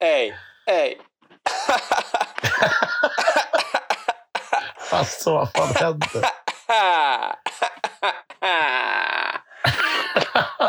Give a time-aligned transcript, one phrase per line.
[0.00, 0.32] ey,
[0.66, 0.96] ey.
[4.92, 6.08] Alltså, vad fan händer?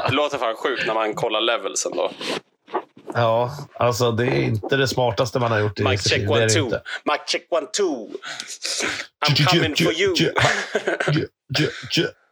[0.07, 2.11] Det låter fan sjukt när man kollar levels ändå.
[3.13, 5.97] Ja, alltså det är inte det smartaste man har gjort i liv.
[5.97, 6.63] check one two.
[7.03, 8.07] Mic check one two.
[9.25, 10.13] I'm coming for you.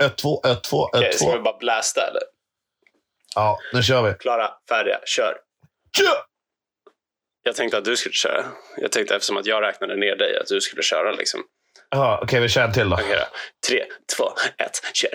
[0.04, 1.41] Ett, två, ett, två, ett, ska vi två.
[1.41, 2.21] bara blasta eller?
[3.36, 4.13] Ja, nu kör vi.
[4.13, 5.38] Klara, färdiga, kör.
[7.50, 8.45] Jag tänkte att du skulle köra.
[8.77, 11.44] Jag tänkte eftersom att jag räknade ner dig att du skulle köra liksom.
[11.90, 12.95] Ja, Okej, vi kör en till då.
[12.95, 13.26] Okej då.
[13.67, 13.85] Tre,
[14.17, 14.23] två,
[14.57, 15.09] ett, kör.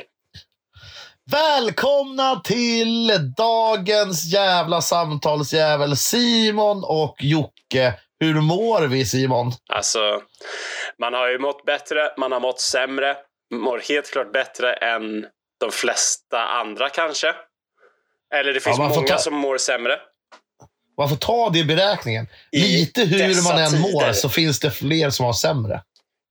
[1.31, 7.95] Välkomna till dagens jävla samtalsjävel Simon och Jocke.
[8.21, 9.53] Hur mår vi Simon?
[9.69, 10.23] Alltså,
[10.99, 13.17] man har ju mått bättre, man har mått sämre.
[13.55, 15.27] Mår helt klart bättre än
[15.61, 17.35] de flesta andra kanske.
[18.35, 19.99] Eller det finns får många ta- som mår sämre.
[20.97, 22.27] Man får ta det i beräkningen.
[22.53, 25.83] I Lite hur man än mår så finns det fler som har sämre.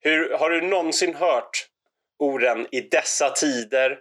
[0.01, 1.67] Hur, har du någonsin hört
[2.19, 3.97] orden i dessa tider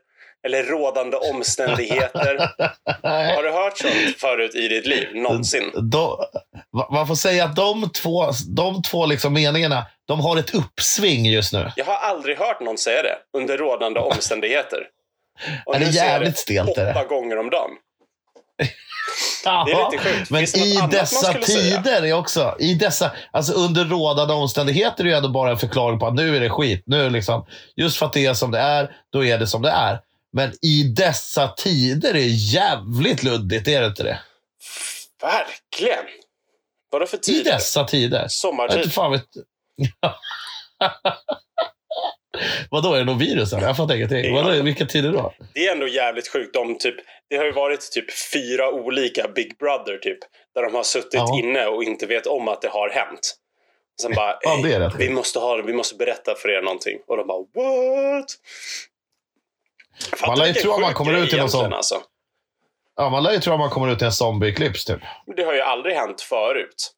[0.47, 2.37] eller rådande omständigheter?
[3.03, 5.09] Har du hört sånt förut i ditt liv?
[5.15, 5.71] Någonsin?
[5.75, 6.27] Då,
[6.91, 11.53] man får säga att de två, de två liksom meningarna, de har ett uppsving just
[11.53, 11.71] nu.
[11.77, 14.89] Jag har aldrig hört någon säga det under rådande omständigheter.
[15.67, 17.71] Och Är det jävligt stelt, åtta gånger om dagen.
[19.45, 20.31] Det är lite sjukt.
[20.31, 25.15] Men det i dessa tider är också, i dessa, alltså under rådande omständigheter är ju
[25.15, 26.83] ändå bara en förklaring på att nu är det skit.
[26.87, 27.47] Nu det liksom,
[27.77, 30.01] just för att det är som det är, då är det som det är.
[30.33, 34.19] Men i dessa tider är jävligt luddigt, är det inte det?
[35.23, 36.05] Verkligen.
[36.91, 37.53] Vadå för I tider?
[37.53, 38.17] dessa tider.
[38.17, 38.93] Jag vet Sommartid.
[38.93, 39.25] fan vet...
[42.71, 43.67] Vadå, är det något virus eller?
[43.67, 44.25] Jag fattar ingenting.
[44.25, 45.35] Ingen Vadå, vilka tider då?
[45.55, 46.55] Det är ändå jävligt sjukt.
[46.55, 46.95] De typ,
[47.33, 50.19] det har ju varit typ fyra olika Big Brother typ.
[50.55, 51.39] Där de har suttit Ja.
[51.39, 53.35] inne och inte vet om att det har hänt.
[54.03, 56.49] Sen bara, Ja, "Ey, det är rätt vi måste ha det, vi måste berätta för
[56.51, 56.99] er någonting.
[57.07, 58.31] Och de bara, what?
[60.11, 62.03] Fattar Man lär ju tro att man kommer ut i någon sån- Alltså.
[62.97, 65.01] Ja, man lär ju tro att man kommer ut i en zombie-clips typ.
[65.37, 66.93] Det har ju aldrig hänt förut.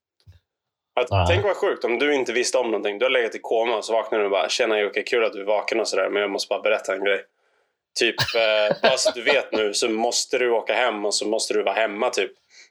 [1.01, 2.99] Att, tänk vad sjukt om du inte visste om någonting.
[2.99, 5.33] Du har legat i koma och så vaknar du och bara “Tjena Jocke, kul att
[5.33, 7.23] du är vaken och sådär men jag måste bara berätta en grej”.
[7.99, 11.29] Typ, eh, bara så att du vet nu så måste du åka hem och så
[11.29, 12.31] måste du vara hemma typ.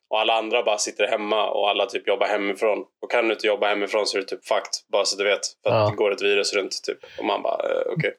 [0.09, 2.79] Och alla andra bara sitter hemma och alla typ jobbar hemifrån.
[3.01, 4.71] Och kan du inte jobba hemifrån så är det typ fucked.
[4.91, 5.39] Bara så att du vet.
[5.63, 5.89] För att Ja.
[5.89, 6.97] det går ett virus runt typ.
[7.19, 8.13] Och man bara, eh, okej.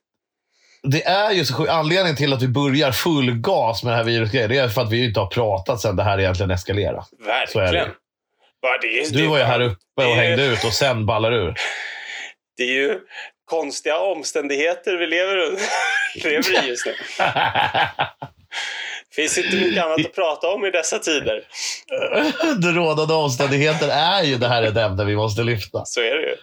[0.83, 1.71] Det är ju så.
[1.71, 4.93] Anledningen till att vi börjar full gas med det här virusgrejen, det är för att
[4.93, 7.03] vi inte har pratat sen det här egentligen eskalerade.
[7.19, 7.25] Det.
[7.25, 7.73] Verkligen.
[8.63, 11.55] Det, är- det Du var ju här uppe och hängde ut och sen ballar ur.
[12.57, 13.01] Det är ju
[13.45, 15.63] konstiga omständigheter vi lever, under,
[16.25, 16.95] lever i just nu.
[19.15, 21.43] finns inte mycket annat att prata om i dessa tider.
[22.61, 25.85] Det rådande omständigheter är ju det här ett ämne vi måste lyfta.
[25.85, 26.37] Så är det ju.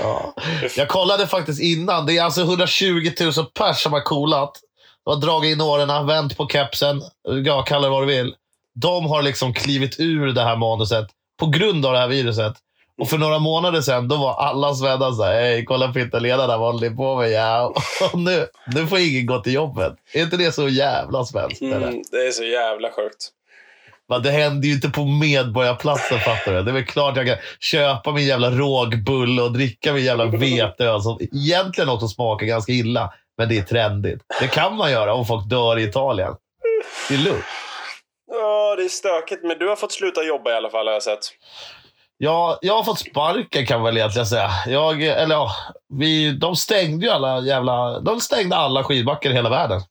[0.00, 0.34] Ja.
[0.76, 2.06] Jag kollade faktiskt innan.
[2.06, 4.60] Det är alltså 120 000 pers som har coolat.
[5.04, 7.02] De har dragit in åren, vänt på kepsen,
[7.44, 8.34] ja, kalla det vad du vill.
[8.74, 11.06] De har liksom klivit ur det här manuset
[11.40, 12.54] på grund av det här viruset.
[13.00, 16.58] Och för några månader sedan då var alla svennar så här, hej kolla på italienarna,
[16.58, 17.30] vad håller ni på med?
[17.30, 17.74] Ja.
[18.12, 19.92] Och nu, nu får ingen gå till jobbet.
[20.12, 21.60] Är inte det så jävla svenskt?
[21.60, 23.30] Mm, det är så jävla sjukt.
[24.08, 26.62] Men det händer ju inte på Medborgarplatsen, fattar du?
[26.62, 31.02] Det är väl klart jag kan köpa min jävla rågbulle och dricka min jävla veteöl
[31.02, 33.12] som egentligen också smakar ganska illa.
[33.38, 34.22] Men det är trendigt.
[34.40, 36.34] Det kan man göra om folk dör i Italien.
[37.08, 37.44] Det är lugnt.
[38.32, 39.42] Ja, det är stökigt.
[39.42, 41.30] Men du har fått sluta jobba i alla fall har jag sett.
[42.18, 44.50] Ja, jag har fått sparken kan man väl egentligen säga.
[44.66, 45.50] Jag, eller ja,
[45.94, 48.00] vi, de stängde ju alla jävla...
[48.00, 49.82] De stängde alla skidbackar i hela världen.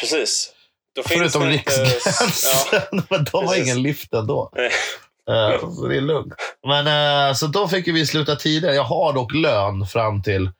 [0.00, 0.52] Precis.
[1.04, 2.28] Förutom det Riksgränsen.
[2.72, 4.50] Ja, Men de har ingen lift ändå.
[4.56, 4.70] Nej.
[5.30, 6.34] Eh, så det är lugnt.
[6.66, 6.86] Men,
[7.28, 8.74] eh, så då fick vi sluta tidigare.
[8.74, 10.50] Jag har dock lön fram till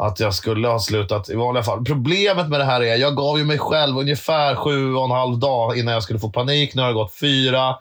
[0.00, 1.84] att jag skulle ha slutat i vanliga fall.
[1.84, 5.38] Problemet med det här är jag gav ju mig själv ungefär sju och en halv
[5.38, 6.74] dag innan jag skulle få panik.
[6.74, 7.76] Nu har det gått fyra.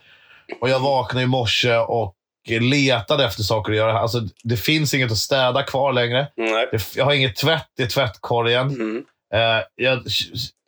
[0.61, 2.15] Och jag vaknade i morse och
[2.49, 3.99] letade efter saker att göra.
[3.99, 6.27] Alltså, det finns inget att städa kvar längre.
[6.37, 6.69] Nej.
[6.95, 8.69] Jag har inget tvätt i tvättkorgen.
[8.69, 9.03] Mm.
[9.33, 9.99] Eh, jag,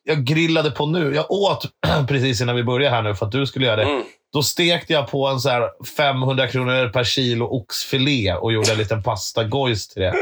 [0.03, 1.15] jag grillade på nu.
[1.15, 1.65] Jag åt
[2.07, 3.83] precis innan vi började här nu för att du skulle göra det.
[3.83, 4.03] Mm.
[4.33, 8.77] Då stekte jag på en så här 500 kronor per kilo oxfilé och gjorde en
[8.77, 10.13] liten pastagojs till det.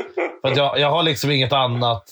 [0.42, 2.04] För jag, jag har liksom inget annat.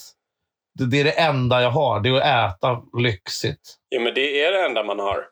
[0.79, 1.99] Det, det är det enda jag har.
[1.99, 3.75] Det är att äta lyxigt.
[3.89, 5.25] Ja, men det är det enda man har.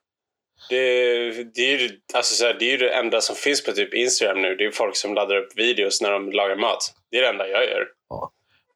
[0.70, 3.94] Det, det, är ju, alltså, så här, det är det enda som finns på typ
[3.94, 4.56] Instagram nu.
[4.56, 6.94] Det är folk som laddar upp videos när de lagar mat.
[7.12, 7.86] Det är det enda jag gör.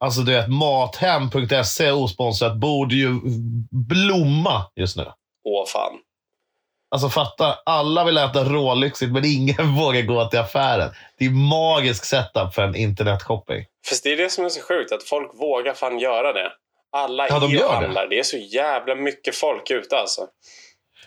[0.00, 3.08] Alltså du vet, mathem.se osponsrat borde ju
[3.70, 5.04] blomma just nu.
[5.44, 5.92] Åh fan.
[6.90, 10.90] Alltså fatta, alla vill äta rålyxigt men ingen vågar gå till affären.
[11.18, 13.64] Det är magisk setup för en internetshopping.
[13.88, 16.52] Fast det är det som är så sjukt, att folk vågar fan göra det.
[16.96, 17.66] Alla Ja, de gör det.
[17.66, 18.06] e-handlar.
[18.06, 18.18] Det.
[18.18, 20.26] är så jävla mycket folk ute alltså.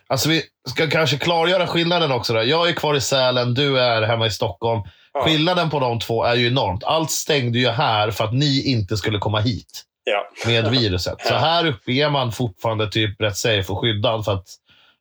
[0.08, 2.34] Alltså vi ska kanske klargöra skillnaden också.
[2.34, 2.44] Då.
[2.44, 4.82] Jag är kvar i Sälen, du är hemma i Stockholm.
[5.14, 5.22] Ja.
[5.24, 6.84] Skillnaden på de två är ju enormt.
[6.84, 10.30] Allt stängde ju här för att ni inte skulle komma hit Ja.
[10.46, 11.22] med viruset.
[11.22, 14.48] Så här uppe är man fortfarande typ rätt safe och skyddad för att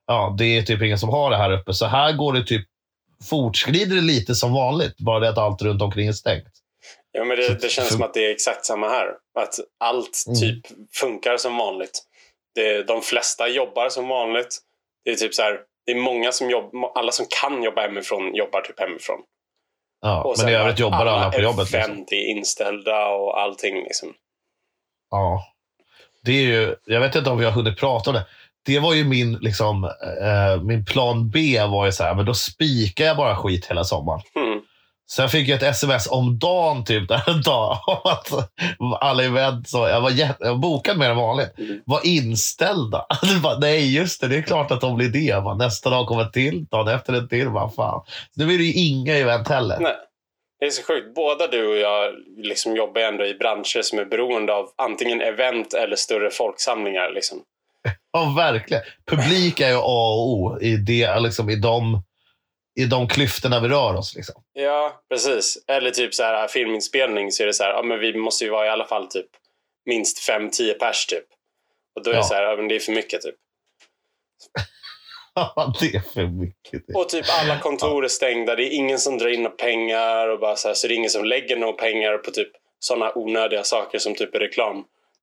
[0.06, 1.75] ja, det är typ ingen som har det här uppe.
[1.75, 2.67] Så här går det typ
[3.25, 4.96] fortskrider det lite som vanligt.
[4.99, 6.49] Bara det att allt runt omkring är stängt.
[7.12, 9.06] Ja, men det, det känns som att det är exakt samma här.
[9.38, 10.41] Att allt Mm.
[10.41, 12.02] typ funkar som vanligt.
[12.55, 14.58] Det, de flesta jobbar som vanligt.
[15.05, 18.35] Det är typ så här, det är många som jobbar, alla som kan jobba hemifrån
[18.35, 19.19] jobbar typ hemifrån.
[20.01, 21.75] Ja, Och men i övrigt jobbar alla på jobbet.
[21.75, 22.19] event Liksom.
[22.19, 23.75] är inställda och allting.
[23.77, 24.15] Liksom.
[25.11, 25.45] Ja.
[26.25, 28.27] Det är ju, jag vet inte om vi har hunnit prata om det.
[28.67, 31.61] Det var ju min, liksom, eh, min plan B.
[31.69, 34.21] var ju så här, men då spikar jag bara skit hela sommaren.
[34.37, 34.61] Mm.
[35.11, 38.33] Sen fick jag ett sms om dagen typ, där en dag om att
[39.01, 41.81] alla event, så, jag, var jätte, jag var bokad mer än vanligt, Mm.
[41.87, 43.06] var inställda.
[43.43, 44.29] Bara, nej, just det.
[44.29, 45.43] Det är klart att de blir det.
[45.45, 47.51] Bara, nästa dag kommer till, dagen efter ett till.
[47.51, 48.05] Bara, fan.
[48.37, 49.79] Nu är det ju inga event heller.
[49.81, 49.95] Nej.
[50.61, 51.15] Det är så sjukt.
[51.15, 55.75] Båda du och jag liksom jobbar ändå i branscher som är beroende av antingen event
[55.75, 57.11] eller större folksamlingar.
[57.15, 57.39] Liksom.
[58.12, 58.83] Ja, verkligen.
[59.11, 59.81] Publik är ju A
[60.15, 62.03] och O i, det, liksom, i, de,
[62.76, 64.15] i de klyftorna vi rör oss.
[64.17, 64.43] Liksom.
[64.53, 65.65] Ja, precis.
[65.67, 68.50] Eller typ så här filminspelning så är det så här, ja men vi måste ju
[68.50, 69.26] vara i alla fall typ
[69.87, 71.25] minst 5-10 pers typ.
[71.97, 72.21] Och då är Ja.
[72.21, 73.35] det så här, ja men det är för mycket typ.
[75.81, 76.87] det är för mycket.
[76.87, 76.94] Det.
[76.94, 80.38] Och typ alla kontor är stängda, det är ingen som drar in några pengar och
[80.41, 82.49] bara så här, så det är ingen som lägger några pengar på typ
[82.79, 84.77] sådana onödiga saker som typ reklam.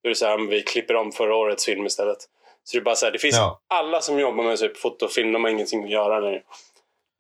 [0.04, 2.18] Då är det så här, vi klipper om förra årets film istället.
[2.64, 3.62] Så det är bara så här, det finns Ja.
[3.68, 6.42] alla som jobbar med typ foto och film, de har ingenting att göra längre.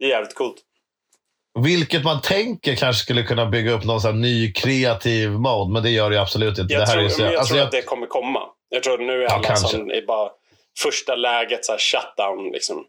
[0.01, 0.55] Det är jävligt coolt.
[1.59, 5.83] Vilket man tänker kanske skulle kunna bygga upp någon sån här ny kreativ mode, men
[5.83, 6.73] det gör det ju absolut inte.
[6.73, 8.39] Jag det här tror, är så, jag alltså, tror jag, att det kommer komma.
[8.69, 9.67] Jag tror att nu är Ja, alla kanske.
[9.67, 10.29] som är bara
[10.79, 12.85] första läget så här shutdown liksom.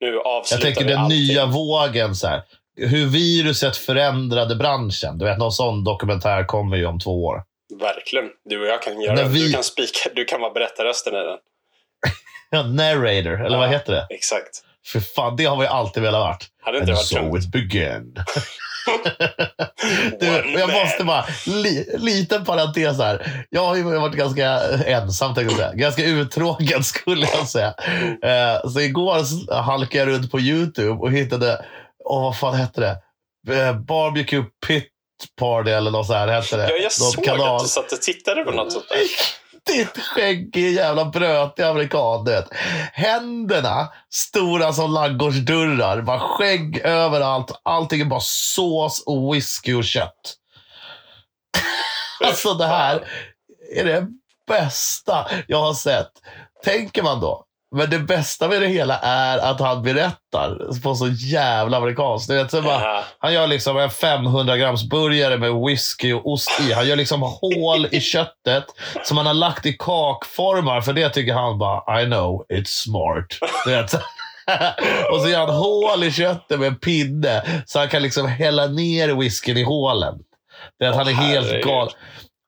[0.00, 1.18] Nu jag avslutar tänker vi den allting.
[1.18, 2.14] nya vågen.
[2.14, 2.42] Så här,
[2.76, 5.18] hur viruset förändrade branschen.
[5.18, 7.42] Du vet, någon sån dokumentär kommer ju om två år.
[7.80, 8.30] Verkligen.
[8.44, 11.38] Du och jag kan göra vi- Du kan spika, du kan vara berättarrösten i den.
[12.50, 13.58] Ja, narrator, eller Ja.
[13.58, 14.06] vad heter det?
[14.10, 14.62] Exakt.
[14.86, 16.46] För fan, det har vi alltid velat varit.
[16.62, 17.38] Hade inte And varit so dumt?
[17.38, 18.14] it began.
[20.20, 20.80] Du, jag man.
[20.80, 23.44] måste bara, li, liten parentes här.
[23.50, 25.72] Jag har ju varit ganska ensam, jag säga.
[25.74, 27.74] Ganska uttråkad skulle jag säga.
[28.22, 31.64] Eh, så igår halkade jag runt på YouTube och hittade,
[32.04, 32.96] åh vad fan hette det?
[33.56, 34.88] Eh, Barbecue Pit
[35.40, 36.62] Party eller något så här hette det.
[36.62, 38.98] Ja, jag Något såg att du satt och tittade på något sånt där.
[39.68, 42.24] Riktigt skäggig jävla brötig amerikan.
[42.24, 42.48] du vet.
[42.92, 46.02] Händerna stora som ladugårdsdörrar.
[46.02, 47.60] Bara skägg överallt.
[47.62, 50.34] Allting är bara sås och whisky och kött.
[52.24, 53.04] alltså det här
[53.74, 54.06] är det
[54.48, 56.10] bästa jag har sett.
[56.64, 57.45] Tänker man då.
[57.76, 62.28] Men det bästa med det hela är att han berättar på så jävla amerikanskt.
[62.28, 63.04] Du vet, så bara, Ja.
[63.18, 66.72] han gör liksom en 500 grams burgare med whisky och ost i.
[66.72, 68.64] Han gör liksom hål i köttet
[69.04, 70.80] som han har lagt i kakformar.
[70.80, 73.26] För det tycker han bara, I know, it's smart.
[73.64, 73.94] Du vet.
[75.12, 78.66] och så gör han hål i köttet med en pinne så han kan liksom hälla
[78.66, 80.14] ner whiskyn i hålen.
[80.78, 81.92] Det är att han är helt galen.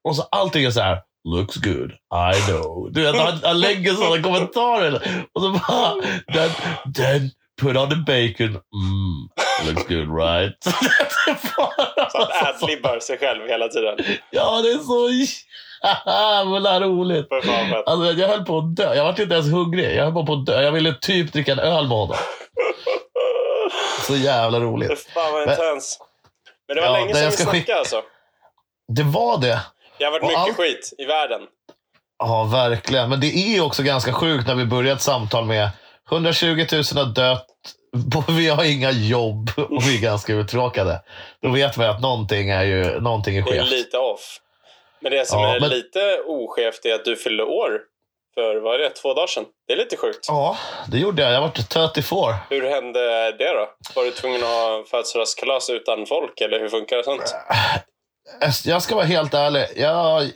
[0.08, 0.99] Och så allting är så här.
[1.25, 2.88] Looks good, I know.
[2.92, 4.94] Du vet, han, han lägger sådana kommentarer.
[5.34, 5.94] Och så bara,
[6.34, 6.50] then,
[6.94, 7.30] then
[7.62, 8.48] put on the bacon.
[8.48, 9.28] Mm,
[9.66, 10.54] looks good right?
[12.12, 13.98] Så han adlibbar sig själv hela tiden.
[14.30, 17.26] ja, det är så jävla roligt.
[17.87, 18.94] Alltså, jag höll på att dö.
[18.94, 19.96] Jag var inte ens hungrig.
[19.96, 20.62] Jag höll på att dö.
[20.62, 22.16] Jag ville typ dricka en öl med honom.
[24.06, 25.00] Så jävla roligt.
[25.14, 25.98] Fan vad intens.
[26.68, 28.02] Men det var Ja, länge sedan vi snackade skicka- alltså.
[28.92, 29.60] Det var det.
[29.98, 31.40] Det har varit Och mycket allt- skit i världen.
[32.18, 33.08] Ja, verkligen.
[33.08, 35.68] Men det är också ganska sjukt när vi börjar ett samtal med
[36.10, 37.46] 120 000 har dött.
[38.28, 41.02] Vi har inga jobb och vi är ganska uttråkade.
[41.42, 43.70] Då vet man att någonting är, ju, någonting är Det är skevt.
[43.70, 44.38] lite off.
[45.00, 47.80] Men det som Ja, är men- lite oskevt är att du fyllde år
[48.34, 49.44] för, vad är det, två dagar sedan?
[49.66, 50.24] Det är lite sjukt.
[50.28, 50.56] Ja,
[50.88, 51.32] det gjorde jag.
[51.32, 52.34] Jag var 34.
[52.50, 53.00] Hur hände
[53.38, 53.68] det då?
[53.94, 57.34] Var du tvungen att ha födelsedagskalas utan folk eller hur funkar det sånt?
[58.64, 59.66] Jag ska vara helt ärlig.
[59.76, 60.30] Jag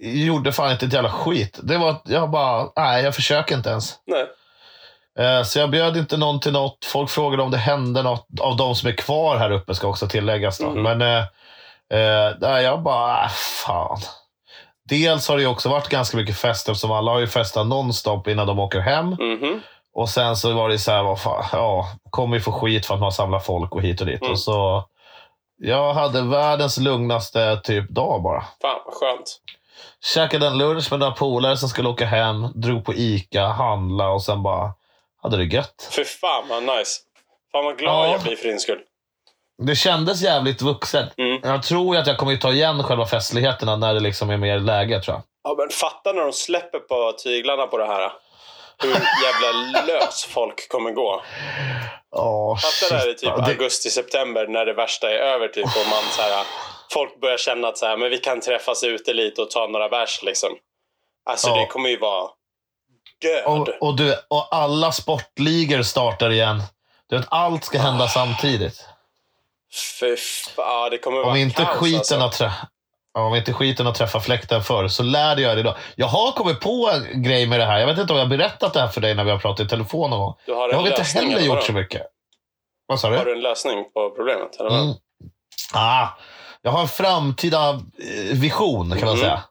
[0.00, 1.58] gjorde fan inte ett jävla skit.
[1.62, 3.94] Det var, jag bara, nej, jag försöker inte ens.
[4.06, 4.26] Nej.
[5.18, 6.84] Eh, Så jag bjöd inte någon till något.
[6.84, 10.08] Folk frågade om det hände något av de som är kvar här uppe, ska också
[10.08, 10.60] tilläggas.
[10.60, 10.82] Mhm.
[10.82, 11.24] Men eh,
[11.92, 13.30] eh, jag bara, äh,
[13.66, 13.98] fan.
[14.88, 18.28] Dels har det ju också varit ganska mycket fester, som alla har ju festat nonstop
[18.28, 19.06] innan de åker hem.
[19.06, 19.60] Mhm.
[19.94, 22.94] Och sen så var det så här, vad fan, ja, kommer vi få skit för
[22.94, 24.20] att man samlar folk och hit och dit.
[24.20, 24.32] Mm.
[24.32, 24.84] Och så,
[25.58, 28.40] jag hade världens lugnaste typ dag bara.
[28.62, 29.40] Fan vad skönt.
[30.14, 34.22] Käkade en lunch med några polare som skulle åka hem, drog på Ica, handla och
[34.22, 34.72] sen bara
[35.22, 35.88] hade det gött.
[35.96, 37.00] Fy fan vad nice.
[37.52, 38.12] Fan vad glad Ja.
[38.12, 38.80] jag blir för din skull.
[39.62, 41.18] Det kändes jävligt vuxet.
[41.18, 41.40] Mm.
[41.42, 45.00] Jag tror att jag kommer ta igen själva festligheterna när det liksom är mer läge
[45.00, 45.22] tror jag.
[45.44, 48.12] Ja, men fatta när de släpper på tyglarna på det här.
[48.82, 51.22] Hur jävla lös folk kommer gå.
[52.10, 55.48] Oh, Fatta det här i typ augusti-september när det värsta är över.
[55.48, 56.44] Typ, och man, så här,
[56.92, 59.88] folk börjar känna att så här, men vi kan träffas ute lite och ta några
[59.88, 60.22] bärs.
[60.22, 60.50] Liksom.
[61.30, 61.56] Alltså Ja.
[61.60, 62.30] det kommer ju vara
[63.22, 63.44] död.
[63.46, 66.62] och, och, du, och alla sportligor startar igen.
[67.08, 68.08] Du vet, allt ska hända Ah.
[68.08, 68.84] samtidigt.
[70.00, 72.44] Fy fan, ja, det kommer vara Om inte, kaos, skiten alltså.
[72.44, 72.52] har
[73.18, 75.76] om inte skiten har träffat fläkten förr så lär göra det idag.
[75.96, 77.78] Jag har kommit på en grej med det här.
[77.78, 79.66] Jag vet inte om jag har berättat det här för dig när vi har pratat
[79.66, 80.34] i telefon någon gång.
[80.46, 82.02] Du har Jag har inte heller eller gjort så mycket.
[82.86, 83.16] Vad sa du?
[83.16, 84.60] Har du en lösning på problemet?
[84.60, 84.70] Eller?
[84.70, 84.94] Mm.
[85.74, 86.08] Ah,
[86.62, 87.78] jag har en framtida eh,
[88.38, 89.18] vision kan man Mhm.
[89.24, 89.42] säga.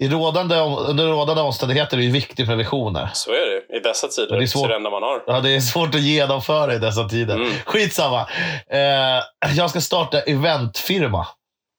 [0.00, 3.10] I rådande, under rådande omständigheter är det viktigt med visioner.
[3.12, 4.28] Så är det I dessa tider.
[4.30, 4.68] Men det är Det är svårt.
[4.68, 5.22] det man har.
[5.26, 7.34] Ja, det är svårt att genomföra i dessa tider.
[7.36, 7.52] Mm.
[7.66, 8.26] Skitsamma.
[8.70, 11.26] Eh, jag ska starta eventfirma.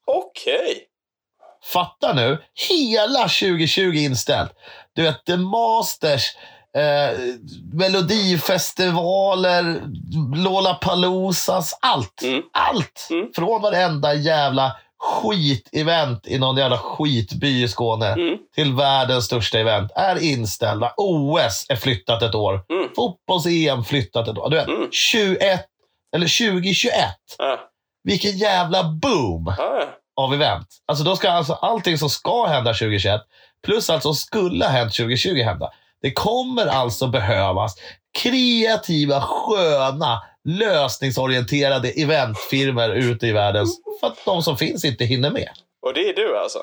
[0.07, 0.86] Okej.
[1.73, 2.37] Fatta nu,
[2.69, 4.51] hela 2020 inställt.
[4.95, 6.35] Du vet, The Masters,
[6.77, 7.17] eh,
[7.73, 9.81] Melodifestivaler,
[10.35, 12.21] Lollapaloozas, allt.
[12.23, 12.41] Mm.
[12.53, 13.07] Allt!
[13.09, 13.27] Mm.
[13.35, 18.37] Från varenda jävla skitevent i någon jävla skitby i Skåne Mm.
[18.55, 20.93] till världens största event är inställda.
[20.97, 22.53] OS är flyttat ett år.
[22.73, 22.89] Mm.
[22.95, 24.49] Fotbolls-EM flyttat ett år.
[24.49, 24.87] Du vet, Mm.
[24.91, 25.65] 21,
[26.15, 26.93] eller 2021.
[27.37, 27.59] Ja.
[28.03, 29.53] Vilken jävla boom!
[29.57, 29.83] Ja.
[30.17, 30.67] Av event.
[30.85, 33.21] Alltså då ska alltså allting som ska hända 2021
[33.65, 35.71] plus allt som skulle ha hänt 2020 hända.
[36.01, 37.75] Det kommer alltså behövas
[38.19, 43.65] kreativa, sköna, lösningsorienterade eventfirmor ute i världen
[43.99, 45.49] för att de som finns inte hinner med.
[45.81, 46.59] Och det är du alltså?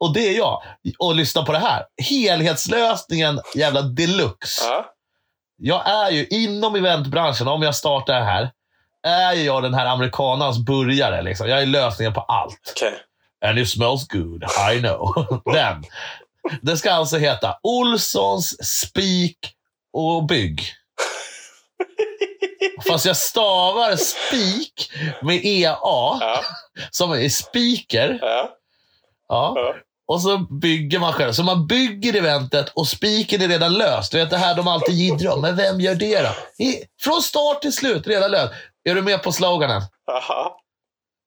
[0.00, 0.62] Och det är jag.
[0.98, 1.84] Och lyssna på det här.
[2.10, 4.64] Helhetslösningen jävla deluxe.
[4.64, 4.94] Ja.
[5.56, 8.50] Jag är ju inom eventbranschen, om jag startar här,
[9.02, 11.22] är ju jag den här amerikanans burgare.
[11.22, 11.48] Liksom.
[11.48, 12.72] Jag är lösningen på allt.
[12.76, 12.94] Okej.
[13.44, 15.26] And it smells good, I know.
[15.52, 15.84] Den.
[16.62, 19.38] Det ska alltså heta Olssons Spik
[19.92, 20.62] och Bygg.
[22.88, 24.90] Fast jag stavar spik
[25.22, 26.40] med EA, Ja.
[26.90, 28.18] som är speaker.
[28.22, 28.50] Ja.
[29.28, 29.52] Ja.
[29.56, 29.74] Ja.
[30.06, 31.32] Och så bygger man själv.
[31.32, 34.12] Så man bygger eventet och spiken är redan löst.
[34.12, 35.40] Du vet det här de alltid jiddrar om.
[35.40, 36.64] Men vem gör det då?
[36.64, 38.52] I, från start till slut, redan löst.
[38.84, 39.82] Är du med på sloganen?
[40.10, 40.60] Aha.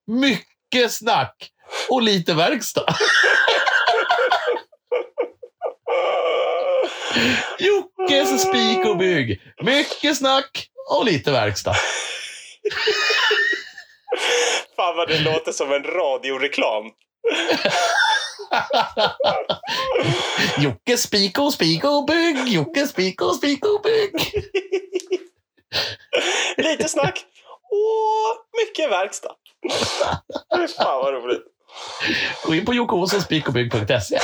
[0.07, 1.49] Mycket snack
[1.89, 2.85] och lite verkstad.
[7.59, 9.41] Jockes spik och bygg.
[9.61, 11.73] Mycket snack och lite verkstad.
[14.75, 16.83] Fan vad det låter som en radioreklam.
[20.57, 22.47] Jockes spik och spik och bygg.
[22.47, 24.31] Jockes spik och spik och bygg.
[26.57, 27.25] Lite snack
[27.75, 29.31] och mycket verkstad.
[30.57, 31.43] Fy fan vad roligt.
[32.45, 34.19] Gå in på jockosonspikochbygg.se.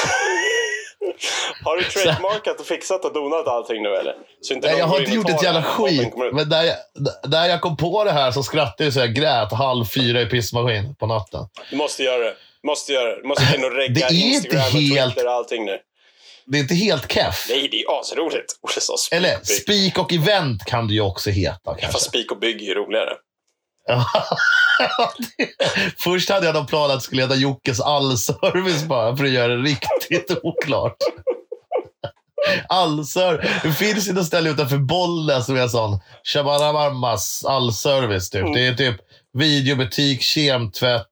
[1.63, 4.15] Har du trademarkat och fixat och donat allting nu eller?
[4.41, 6.13] Så inte Nej, jag har inte gjort ett jävla skit.
[6.33, 6.75] Men där jag,
[7.31, 10.25] där jag kom på det här så skrattade jag så jag grät halv fyra i
[10.25, 11.47] pissmaskin på natten.
[11.69, 12.35] Du måste göra det.
[12.63, 13.21] Måste göra det.
[13.21, 15.77] Du måste in och regga är inte Instagram och helt- Twitter och allting nu.
[16.45, 17.45] Det är inte helt keff.
[17.49, 18.53] Nej, det är asroligt.
[19.11, 21.87] Eller spik och event kan det ju också heta kanske.
[21.87, 23.13] Fast spik och bygg är ju roligare.
[25.97, 29.61] Först hade jag någon plan att skulle heta Jockes allservice bara för att göra det
[29.61, 30.97] riktigt oklart.
[32.69, 33.49] Allservice.
[33.63, 38.29] Det finns ju något ställe utanför Bollnäs som är sån Shabaramarmas allservice.
[38.29, 38.41] Typ.
[38.41, 38.53] Mm.
[38.53, 38.95] Det är typ
[39.33, 41.07] videobutik, kemtvätt,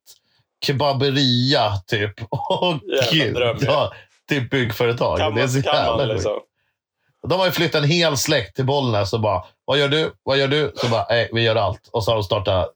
[0.66, 2.14] kebaberia typ.
[2.30, 2.80] Och
[3.14, 3.94] Jävla dröm, ja.
[4.30, 5.20] typ byggföretag.
[5.20, 6.40] Kan det är man, så kan jävla man liksom.
[7.28, 10.14] De har ju flyttat en hel släkt till Bollnäs och bara, vad gör du?
[10.24, 10.74] Vad gör du?
[10.76, 11.90] Så bara, nej, vi gör allt.
[11.92, 12.74] Och så har de startat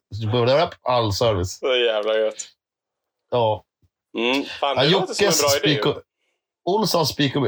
[0.82, 1.60] all service.
[1.60, 2.46] Så jävla gött.
[3.32, 3.64] Ja.
[4.18, 4.46] Mm.
[4.46, 5.60] Fan, ja det låter som en bra idé.
[5.68, 6.04] spik och...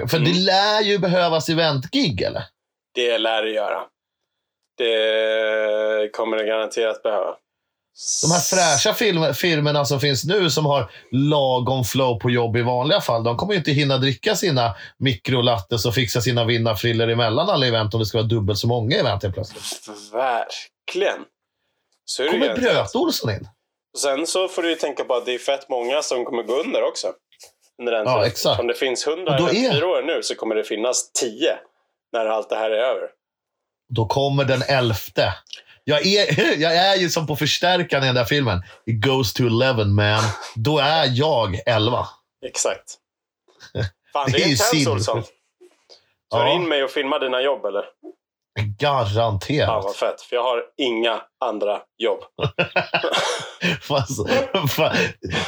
[0.10, 0.34] För Mm.
[0.34, 2.44] det lär ju behövas eventgig, eller?
[2.94, 3.84] Det lär det göra.
[4.78, 7.36] Det kommer det garanterat behöva.
[8.24, 12.62] De här fräscha film, firmerna som finns nu som har lagom flow på jobb i
[12.62, 17.50] vanliga fall, de kommer ju inte hinna dricka sina mikrolattes och fixa sina vinnarfriller emellan
[17.50, 19.64] alla event om det ska vara dubbelt så många event helt plötsligt.
[20.14, 21.20] Verkligen.
[22.06, 22.56] Så är Kommer.
[22.56, 23.48] Bröt-Olsson in?
[23.98, 26.56] Sen så får du ju tänka på att det är fett många som kommer gå
[26.56, 27.08] under också.
[27.80, 28.60] Under den Ja, exakt.
[28.60, 31.58] Om det finns 100 Och då är- eventbyråer nu så kommer det finnas 10
[32.14, 33.10] när allt det här är över.
[33.90, 35.34] Då kommer den elfte.
[35.88, 38.64] Jag är, jag är ju som på förstärkaren i den där filmen.
[38.86, 40.24] It goes to eleven man.
[40.56, 42.08] Då är jag elva.
[42.46, 42.84] Exakt.
[44.14, 44.88] Fan, Det det är är ju intens.
[44.88, 45.24] Olsson.
[46.32, 46.56] Tar du Ja.
[46.56, 47.82] in mig och filmar dina jobb eller?
[47.82, 49.84] Fan Garanterat.
[49.84, 52.20] vad fett, för jag har inga andra jobb.
[53.82, 54.30] Fast,
[54.70, 54.96] fan,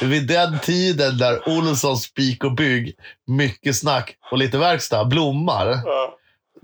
[0.01, 2.95] vid den tiden där Olsson spik och bygg,
[3.27, 5.67] mycket snack och lite verkstad blommar.
[5.85, 6.17] Ja,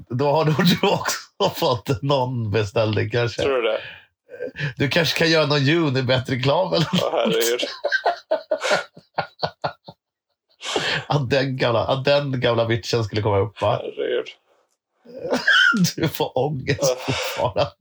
[0.10, 1.16] Då har du också
[1.56, 3.42] fått någon beställning kanske.
[3.42, 3.80] tror du det?
[4.78, 7.62] Du kanske kan göra någon Unibet-reklam eller Ja, herregud.
[11.08, 13.62] att den gamla, att den gamla bitchen skulle komma upp.
[13.62, 13.82] Va?
[13.82, 14.26] herregud.
[15.96, 17.72] Du får ångest fortfarande.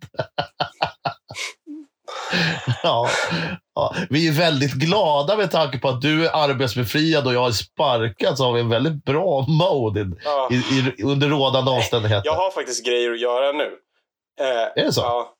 [2.82, 3.08] ja,
[3.74, 3.94] ja.
[4.10, 8.36] Vi är väldigt glada med tanke på att du är arbetsbefriad och jag är sparkad
[8.38, 10.48] så har vi en väldigt bra mode Ja.
[10.52, 12.22] i, i, under rådande omständigheter.
[12.24, 13.70] Jag har faktiskt grejer att göra nu.
[14.40, 14.46] Eh,
[14.82, 15.00] Är det så?
[15.00, 15.32] Ja.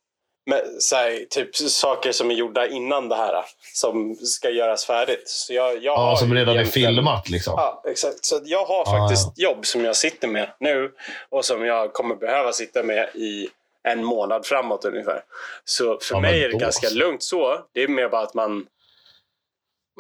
[0.50, 3.34] Men, så här, typ saker som är gjorda innan det här.
[3.75, 5.22] Som ska göras färdigt.
[5.26, 7.54] Så jag, jag ja, som redan är filmat liksom.
[7.56, 8.25] Ja, exakt.
[8.25, 10.90] Så jag har Ja, faktiskt jobb som jag sitter med nu
[11.30, 13.49] och som jag kommer behöva sitta med i
[13.89, 15.25] en månad framåt ungefär.
[15.65, 17.61] Så för Ja, mig är det då ganska lugnt så.
[17.75, 18.67] Det är mer bara att man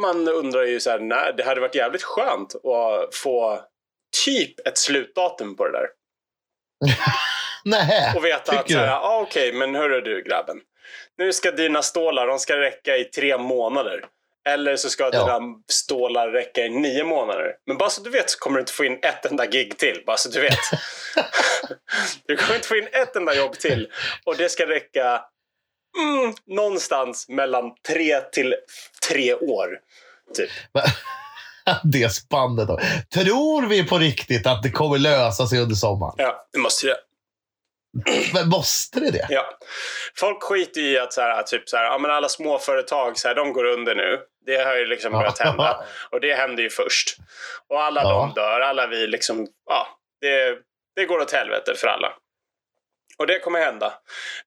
[0.00, 3.60] man undrar ju så här, nej, det hade varit jävligt skönt att få
[4.24, 5.86] typ ett slutdatum på det där.
[7.64, 10.60] Nej, Och veta att så här, ah, okej, men hörru du grabben.
[11.18, 14.04] Nu ska dina stålar, de ska räcka i tre månader.
[14.48, 15.10] Eller så ska Ja.
[15.10, 17.52] dina stålar räcka i nio månader.
[17.66, 20.02] Men bara så du vet så kommer du inte få in ett enda gig till.
[20.06, 20.58] Bara så du vet.
[22.26, 23.88] du kommer inte få in ett enda jobb till.
[24.24, 25.24] Och det ska räcka
[25.98, 28.54] mm, någonstans mellan tre till
[29.08, 29.68] tre år.
[30.34, 30.50] Typ.
[31.84, 32.68] det spannet.
[33.14, 36.14] Tror vi på riktigt att det kommer lösa sig under sommaren?
[36.16, 36.96] Ja, det måste jag.
[38.34, 39.26] Men måste det det?
[39.30, 39.58] Ja.
[40.18, 43.34] Folk skiter i att så här, typ så här, ja, men alla småföretag så här,
[43.34, 44.20] de går under nu.
[44.46, 45.84] Det har ju liksom börjat hända.
[46.10, 47.16] Och det hände ju först.
[47.68, 48.10] Och alla Ja.
[48.34, 48.60] de dör.
[48.60, 49.86] Alla vi liksom, ja,
[50.20, 50.58] det,
[50.96, 52.12] det går åt helvete för alla.
[53.18, 53.92] Och det kommer hända.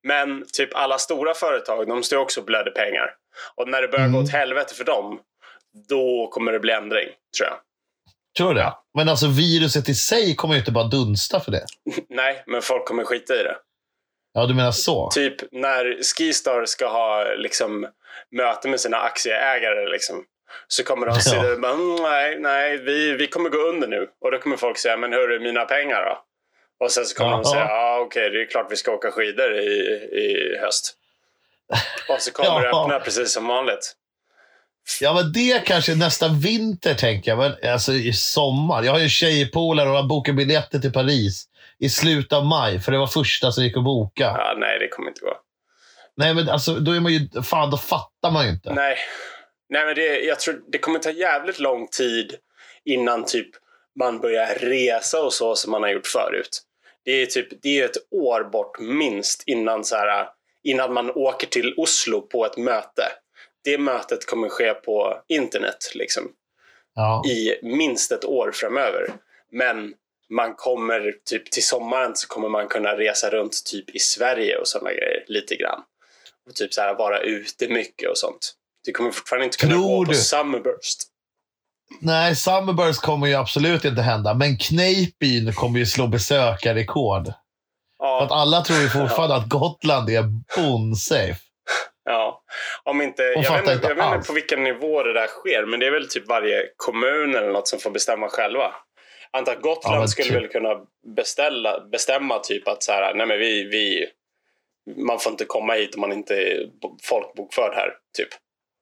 [0.04, 3.14] Men typ alla stora företag, de står också och blöder pengar.
[3.56, 4.24] Och när det börjar gå Mm.
[4.24, 5.20] åt helvete för dem,
[5.90, 7.58] då kommer det bli ändring, tror jag.
[8.38, 8.74] Tror du det?
[8.94, 11.66] Men alltså viruset i sig kommer ju inte bara dunsta för det.
[12.10, 13.58] Nej, men folk kommer skita i det.
[14.34, 15.10] Ja, du menar så?
[15.12, 17.88] Typ när Skistar ska ha liksom,
[18.32, 20.24] möte med sina aktieägare liksom,
[20.68, 21.22] så kommer de Ja.
[21.22, 21.76] säga ja.
[22.02, 24.08] nej, nej vi, vi kommer gå under nu.
[24.22, 26.20] Och då kommer folk säga men hörru, mina pengar då?
[26.86, 27.38] Och sen så kommer Ja.
[27.38, 29.68] de säga ja okej, det är klart vi ska åka skidor i,
[30.12, 30.94] i höst.
[32.10, 32.84] Och så kommer det Ja.
[32.84, 33.94] öppna precis som vanligt.
[35.02, 37.38] Ja, men det kanske nästa vinter tänker jag.
[37.38, 38.84] Men alltså i sommar.
[38.84, 41.46] Jag har ju tjejpolare och har bokat biljetter till Paris
[41.80, 42.80] i slutet av maj.
[42.80, 44.24] För det var första som gick att boka.
[44.24, 45.38] Ja, nej, det kommer inte gå.
[46.18, 47.42] Nej, men alltså då är man ju...
[47.44, 48.74] Fan, då fattar man ju inte.
[48.74, 48.98] Nej,
[49.70, 52.36] nej men det, jag tror det kommer ta jävligt lång tid
[52.86, 53.50] innan typ
[54.00, 56.62] man börjar resa och så som man har gjort förut.
[57.06, 60.28] Det är typ det är ett år bort minst innan, så här,
[60.64, 63.04] innan man åker till Oslo på ett möte.
[63.66, 66.24] Det mötet kommer ske på internet liksom,
[66.96, 67.24] Ja.
[67.26, 69.14] i minst ett år framöver.
[69.52, 69.94] Men
[70.30, 74.68] man kommer typ till sommaren så kommer man kunna resa runt typ i Sverige och
[74.68, 75.82] sådana grejer lite grann.
[76.50, 78.54] Och typ så här vara ute mycket och sånt.
[78.86, 80.18] Du kommer fortfarande inte kunna Tror gå på du?
[80.18, 81.00] Summerburst.
[82.02, 84.34] Nej, Summerburst kommer ju absolut inte hända.
[84.34, 87.26] Men Kneippbyn kommer ju slå besökarrekord.
[87.26, 90.24] För att Ja, alla tror ju fortfarande att Gotland är
[90.56, 91.38] bonsafe.
[92.06, 92.42] ja.
[92.86, 95.66] Om inte, jag vet, inte, inte jag vet inte på vilken nivå det där sker,
[95.66, 98.74] men det är väl typ varje kommun eller något som får bestämma själva.
[99.32, 100.36] Antar att Gotland Ja, skulle typ.
[100.36, 100.70] väl kunna
[101.16, 104.06] beställa, bestämma typ att så här, nej men vi, vi,
[105.06, 106.58] man får inte komma hit om man inte är
[107.04, 107.90] folkbokförd här.
[108.18, 108.30] Typ.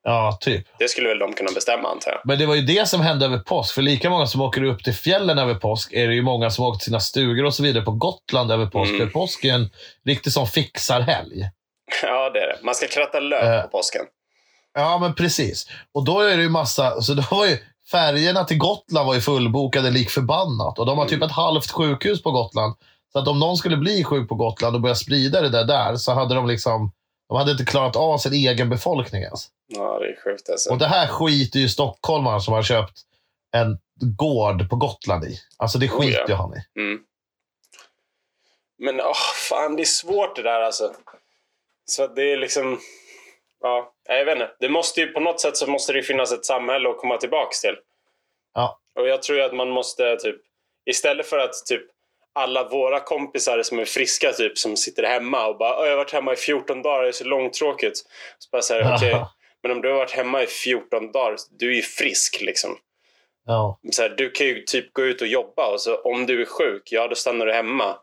[0.04, 0.68] Ja, typ.
[0.80, 2.22] Det skulle väl de kunna bestämma antar jag.
[2.26, 3.76] Men det var ju det som hände över påsk.
[3.76, 6.66] För lika många som åker upp till fjällen över påsk är det ju många som
[6.66, 8.90] åker till sina stugor och så vidare på Gotland över påsk.
[8.94, 9.08] Mm.
[9.08, 9.70] För påsk är en
[10.06, 11.50] riktig sån fixarhelg.
[12.02, 12.60] Ja, det är det.
[12.64, 13.62] Man ska kratta löv Eh.
[13.62, 14.06] på påsken.
[14.74, 15.68] Ja, men precis.
[15.92, 17.02] Och då är det ju massa...
[17.02, 17.58] Så då var ju,
[17.92, 20.80] färgerna till Gotland var ju fullbokade lik förbannat.
[20.80, 21.26] Och de har typ Mm.
[21.30, 22.76] ett halvt sjukhus på Gotland.
[23.14, 25.96] Så att om någon skulle bli sjuk på Gotland och börja sprida det där, där
[25.96, 26.92] så hade de liksom...
[27.30, 29.48] De hade inte klarat av sin egen befolkning ens.
[29.68, 30.70] Ja, det är sjukt alltså.
[30.72, 33.02] Och det här skiter ju stockholmare som har köpt
[33.56, 33.78] en
[34.18, 35.40] gård på Gotland i.
[35.58, 36.26] Alltså det Oh, skiter ja.
[36.28, 36.80] ju han i.
[36.82, 37.00] Mm.
[38.80, 39.14] Men åh,
[39.50, 40.92] fan, det är svårt det där alltså.
[41.86, 42.80] Så det är liksom...
[43.62, 44.52] Ja, jag vet inte.
[44.60, 47.62] Det måste ju, på något sätt så måste det finnas ett samhälle att komma tillbaks
[47.62, 47.76] till.
[48.54, 48.80] Ja.
[49.00, 50.42] Och jag tror att man måste typ...
[50.86, 51.82] Istället för att typ
[52.34, 55.98] alla våra kompisar som är friska typ som sitter hemma och bara "Åh, jag har
[55.98, 57.98] varit hemma i 14 dagar, det är så långtråkigt.
[58.38, 59.26] Så bara så här, okej,
[59.64, 62.78] men om du har varit hemma i 14 dagar, du är ju frisk liksom.
[63.46, 63.80] ja.
[63.92, 66.46] Så här, du kan ju typ gå ut och jobba och så om du är
[66.46, 67.98] sjuk, ja då stannar du hemma.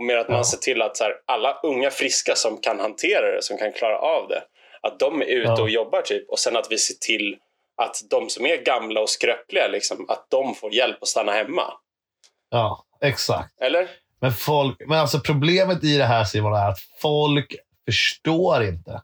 [0.00, 3.36] Och mer att man ser till att så här, alla unga friska som kan hantera
[3.36, 4.42] det, som kan klara av det,
[4.82, 6.30] att de är ute och jobbar typ.
[6.30, 7.36] Och sen att vi ser till
[7.82, 11.62] att de som är gamla och skröpliga, liksom, att de får hjälp att stanna hemma.
[12.50, 13.60] ja, exakt.
[13.60, 13.88] Eller?
[14.20, 19.02] Men, folk, men alltså problemet i det här Simon är att folk förstår inte.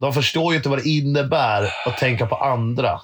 [0.00, 3.00] De förstår ju inte vad det innebär att tänka på andra.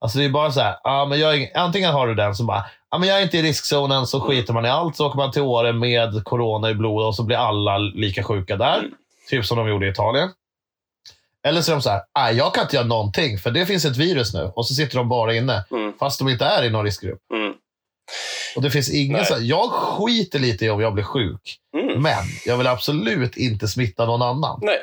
[0.00, 2.34] Alltså det är bara så här, ja, men jag är, ing- antingen har du den
[2.34, 4.96] som bara, ja, men jag är inte i riskzonen, så skiter man i allt.
[4.96, 8.56] Så åker man till Åre med corona i blodet och så blir alla lika sjuka
[8.56, 8.78] där.
[8.78, 8.90] Mm.
[9.28, 10.30] Typ som de gjorde i Italien.
[11.46, 13.84] Eller så är de så här, nej jag kan inte göra någonting för det finns
[13.84, 14.52] ett virus nu.
[14.54, 15.64] Och så sitter de bara inne.
[15.70, 15.92] Mm.
[15.98, 17.20] Fast de inte är i någon riskgrupp.
[17.34, 17.52] Mm.
[18.56, 21.56] Och det finns ingen så här, jag skiter lite i om jag blir sjuk.
[21.76, 22.02] Mm.
[22.02, 24.58] Men jag vill absolut inte smitta någon annan.
[24.62, 24.78] Nej.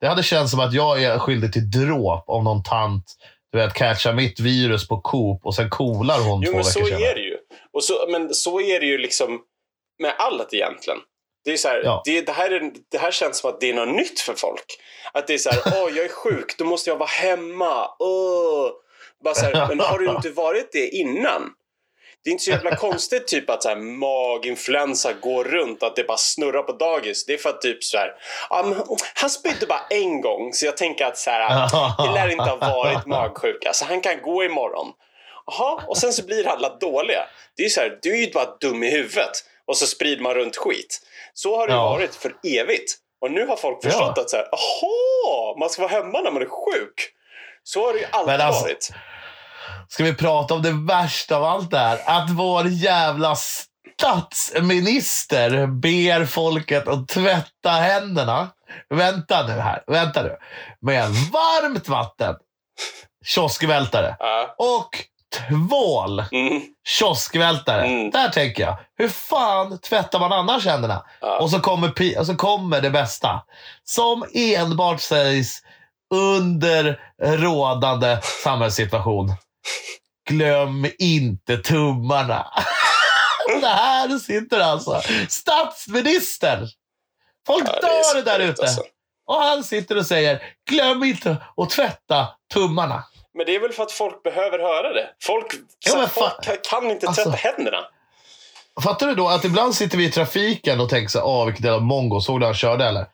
[0.00, 3.04] Det hade känts som att jag är skyldig till dråp om någon tant
[3.52, 6.70] du vet, catchar mitt virus på Coop och sen coolar hon Jo, två men så
[6.84, 7.10] senare.
[7.10, 7.36] är det ju.
[7.72, 9.40] Och så, men så är det ju liksom
[9.98, 10.98] med allt egentligen.
[11.44, 12.02] Det, är så här, Ja.
[12.04, 14.64] det, det, här är, det här känns som att det är något nytt för folk.
[15.12, 17.88] Att det är så här, åh jag är sjuk, då måste jag vara hemma.
[17.98, 18.70] Åh.
[19.24, 21.50] Bara så här, men har du inte varit det innan?
[22.24, 26.04] Det är inte så jävla konstigt typ att så här, maginfluensa går runt, att det
[26.04, 27.26] bara snurrar på dagis.
[27.26, 28.14] Det är för att typ så här,
[28.64, 28.82] men
[29.14, 31.68] han spydde bara en gång så jag tänker att så här,
[32.06, 34.92] det lär inte ha varit magsjuka, så han kan gå imorgon.
[35.46, 37.24] Jaha, och sen så blir alla dåliga.
[37.56, 39.30] Det är så här, du är ju bara dum i huvudet
[39.66, 41.00] och så sprider man runt skit.
[41.34, 41.84] Så har det Ja.
[41.90, 42.94] varit för evigt.
[43.20, 44.22] Och nu har folk förstått Ja.
[44.22, 46.94] att så här, jaha, man ska vara hemma när man är sjuk.
[47.64, 48.90] Så har det ju alltid alltså- varit.
[49.92, 52.00] Ska vi prata om det värsta av allt det här?
[52.06, 53.36] Att vår jävla
[54.00, 58.48] statsminister ber folket att tvätta händerna.
[58.94, 60.36] Vänta nu här, vänta nu.
[60.80, 62.34] Med varmt vatten,
[63.24, 64.16] kioskvältare
[64.58, 64.88] och
[65.48, 67.86] tvål, Mm, kioskvältare.
[67.86, 68.10] Mm.
[68.10, 71.04] Där tänker jag, hur fan tvättar man annars händerna?
[71.20, 71.38] ja.
[71.38, 73.42] Och så kommer, och så kommer det bästa.
[73.84, 75.62] Som enbart sägs
[76.14, 79.34] under rådande samhällssituation.
[80.28, 82.46] Glöm inte tummarna.
[83.60, 86.68] det här sitter alltså statsministern.
[87.46, 88.62] Folk Ja, det dör där ute.
[88.62, 88.82] alltså.
[89.26, 93.04] Och han sitter och säger, glöm inte att tvätta tummarna.
[93.34, 95.08] Men det är väl för att folk behöver höra det.
[95.22, 95.46] Folk,
[95.86, 97.78] Ja, folk kan inte Alltså- tvätta händerna.
[98.82, 101.64] Fattar du då att ibland sitter vi i trafiken och tänker så här, åh vilket
[101.64, 103.06] jävla mongo, såg du han körde eller?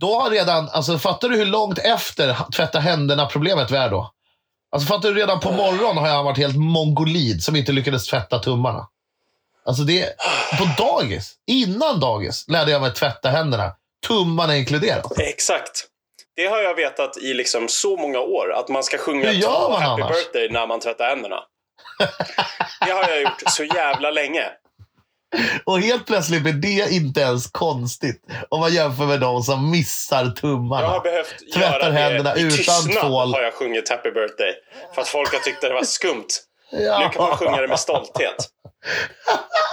[0.00, 4.10] Då har redan, alltså fattar du hur långt efter tvätta händerna problemet vi är då?
[4.74, 8.38] Alltså fattar du redan på morgonen har jag varit helt mongolid som inte lyckades tvätta
[8.38, 8.88] tummarna.
[9.64, 10.16] Alltså det,
[10.58, 13.72] på dagis, innan dagis lärde jag mig tvätta händerna.
[14.06, 15.18] Tummarna inkluderat.
[15.18, 15.86] Exakt.
[16.36, 18.52] Det har jag vetat i liksom så många år.
[18.52, 20.16] Att man ska sjunga Hur gör två man happy annars?
[20.16, 21.40] birthday när man tvättar händerna.
[22.86, 24.44] det har jag gjort så jävla länge.
[25.64, 30.26] Och helt plötsligt blir det inte ens konstigt om man jämför med de som missar
[30.26, 30.82] tummarna.
[30.82, 33.34] Jag har behövt Tvättar göra det händerna i utan tystnad tvål.
[33.34, 34.52] har jag sjungit happy birthday.
[34.94, 36.28] För att folk har tyckt att det var skumt.
[36.70, 36.98] Ja.
[36.98, 38.36] Nu kan man sjunga det med stolthet.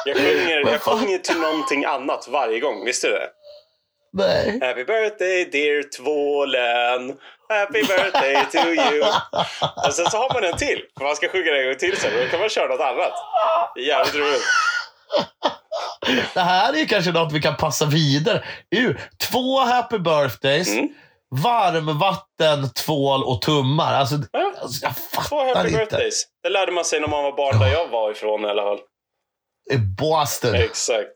[0.05, 2.85] Jag sjunger, jag sjunger till någonting annat varje gång.
[2.85, 3.29] Visste du det?
[4.13, 4.59] Nej.
[4.61, 7.17] Happy birthday dear tvålen.
[7.49, 9.03] Happy birthday to you.
[9.87, 10.81] Och sen så har man en till.
[10.97, 12.11] För man ska sjunga det en gång till sen.
[12.17, 13.13] Då kan man köra något annat.
[13.75, 14.43] Det jävligt roligt.
[16.33, 18.43] Det här är kanske något vi kan passa vidare.
[18.75, 18.95] Uh,
[19.31, 20.89] två happy birthdays, Mm.
[21.29, 23.93] varmvatten, tvål och tummar.
[23.93, 24.53] Alltså, Ja.
[24.61, 25.79] alltså, jag Två fattar happy inte.
[25.79, 26.23] birthdays.
[26.43, 28.79] Det lärde man sig när man var barn där jag var ifrån i alla fall.
[29.71, 30.55] I Boston.
[30.55, 31.11] Exakt.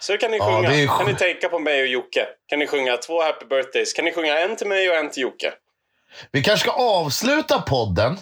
[0.00, 0.70] Så kan ni Ja, sjunga.
[0.74, 2.26] är Kan ni tänka på mig och Jocke?
[2.48, 3.92] Kan ni sjunga två happy birthdays?
[3.92, 5.52] Kan ni sjunga en till mig och en till Jocke?
[6.32, 8.18] Vi kanske ska avsluta podden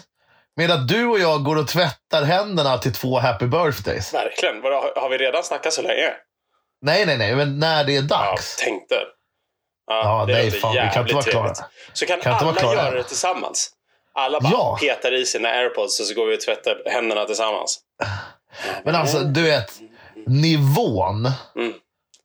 [0.55, 4.13] med att du och jag går och tvättar händerna till två happy birthdays.
[4.13, 4.61] Verkligen.
[4.63, 6.13] Har- vi redan snackat så länge?
[6.81, 8.55] Nej, nej, nej, men när det är Ja, dags.
[8.55, 8.95] tänkte.
[9.87, 11.53] Ja, det nej, fan, vi kan inte vara klara.
[11.93, 13.71] Så kan, Kan alla göra det tillsammans.
[14.13, 14.77] Alla bara Ja.
[14.81, 17.79] petar i sina airpods och så går vi och tvättar händerna tillsammans.
[18.83, 19.73] Men alltså, du vet,
[20.27, 21.73] nivån Mm.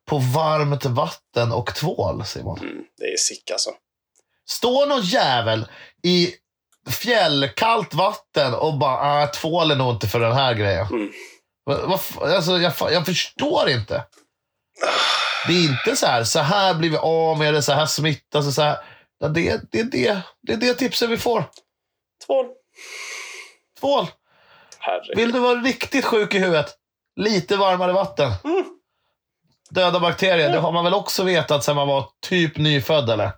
[0.08, 2.58] på varmt vatten och tvål, Simon.
[2.58, 3.70] Mm, det är sick alltså.
[4.50, 5.66] Står någon jävel
[6.04, 6.34] i
[6.90, 10.86] fjällkallt vatten och bara, ah, tvål är nog inte för den här grejen.
[10.86, 11.12] Mm.
[12.20, 14.04] Alltså, jag, jag förstår inte.
[15.46, 18.54] Det är inte så här, så här blir vi av med det, så här smittas
[18.54, 18.78] så här.
[19.18, 21.44] Ja, Det, det, det, det är det tipset vi får.
[22.26, 22.46] Tvål.
[23.80, 24.06] Tvål.
[24.78, 25.16] Herregud.
[25.16, 26.74] Vill du vara riktigt sjuk i huvudet?
[27.16, 28.32] Lite varmare vatten.
[28.44, 28.64] Mm.
[29.70, 33.32] Döda bakterier, det har man väl också vetat sedan man var typ nyfödd eller?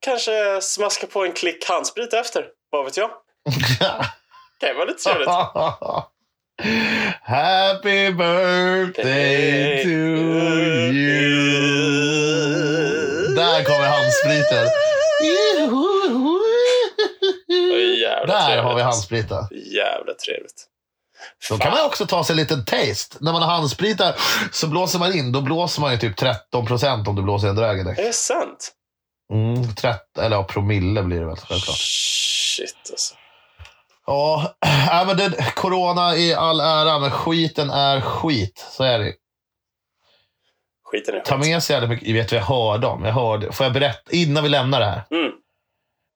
[0.00, 2.44] Kanske smaska på en klick handsprit efter.
[2.76, 3.10] Vad vet jag?
[4.60, 5.28] Det vara lite trevligt.
[7.22, 11.26] Happy birthday to you.
[13.34, 14.66] Där kommer handspriten.
[18.26, 19.48] Där har vi handspriten.
[19.50, 20.66] Jävla trevligt.
[21.50, 23.16] Då kan man också ta sig en liten taste.
[23.20, 24.14] När man har handspritar
[24.52, 25.32] så blåser man in.
[25.32, 27.98] Då blåser man ju typ 13 procent om du blåser en Dragondeck.
[27.98, 28.72] Är det sant?
[29.32, 31.76] Mm, 30, eller ja, promille blir det väl självklart.
[31.78, 33.14] Shit alltså.
[34.06, 34.54] Ja,
[34.92, 38.66] äh, men det, corona i all ära, men skiten är skit.
[38.70, 39.12] Så är det.
[40.84, 41.46] Skiten är Ta skit.
[41.46, 42.14] med sig jävligt mycket.
[42.14, 43.04] Vet vad jag hörde om?
[43.04, 45.02] Jag hörde, får jag berätta innan vi lämnar det här?
[45.10, 45.32] Mm.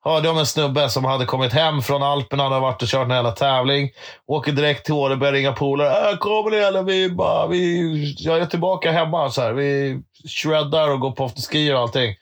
[0.05, 3.11] Hörde om en snubbe som hade kommit hem från Alperna, hade varit och kört en
[3.14, 3.90] jävla tävling.
[4.27, 6.11] Åker direkt till Åre, börjar ringa polare.
[6.11, 6.83] Äh, kommer ni eller?
[6.83, 9.31] Vi bara, vi, jag är tillbaka hemma.
[9.31, 9.53] Så här.
[9.53, 12.14] Vi shreddar och går på afterski och allting.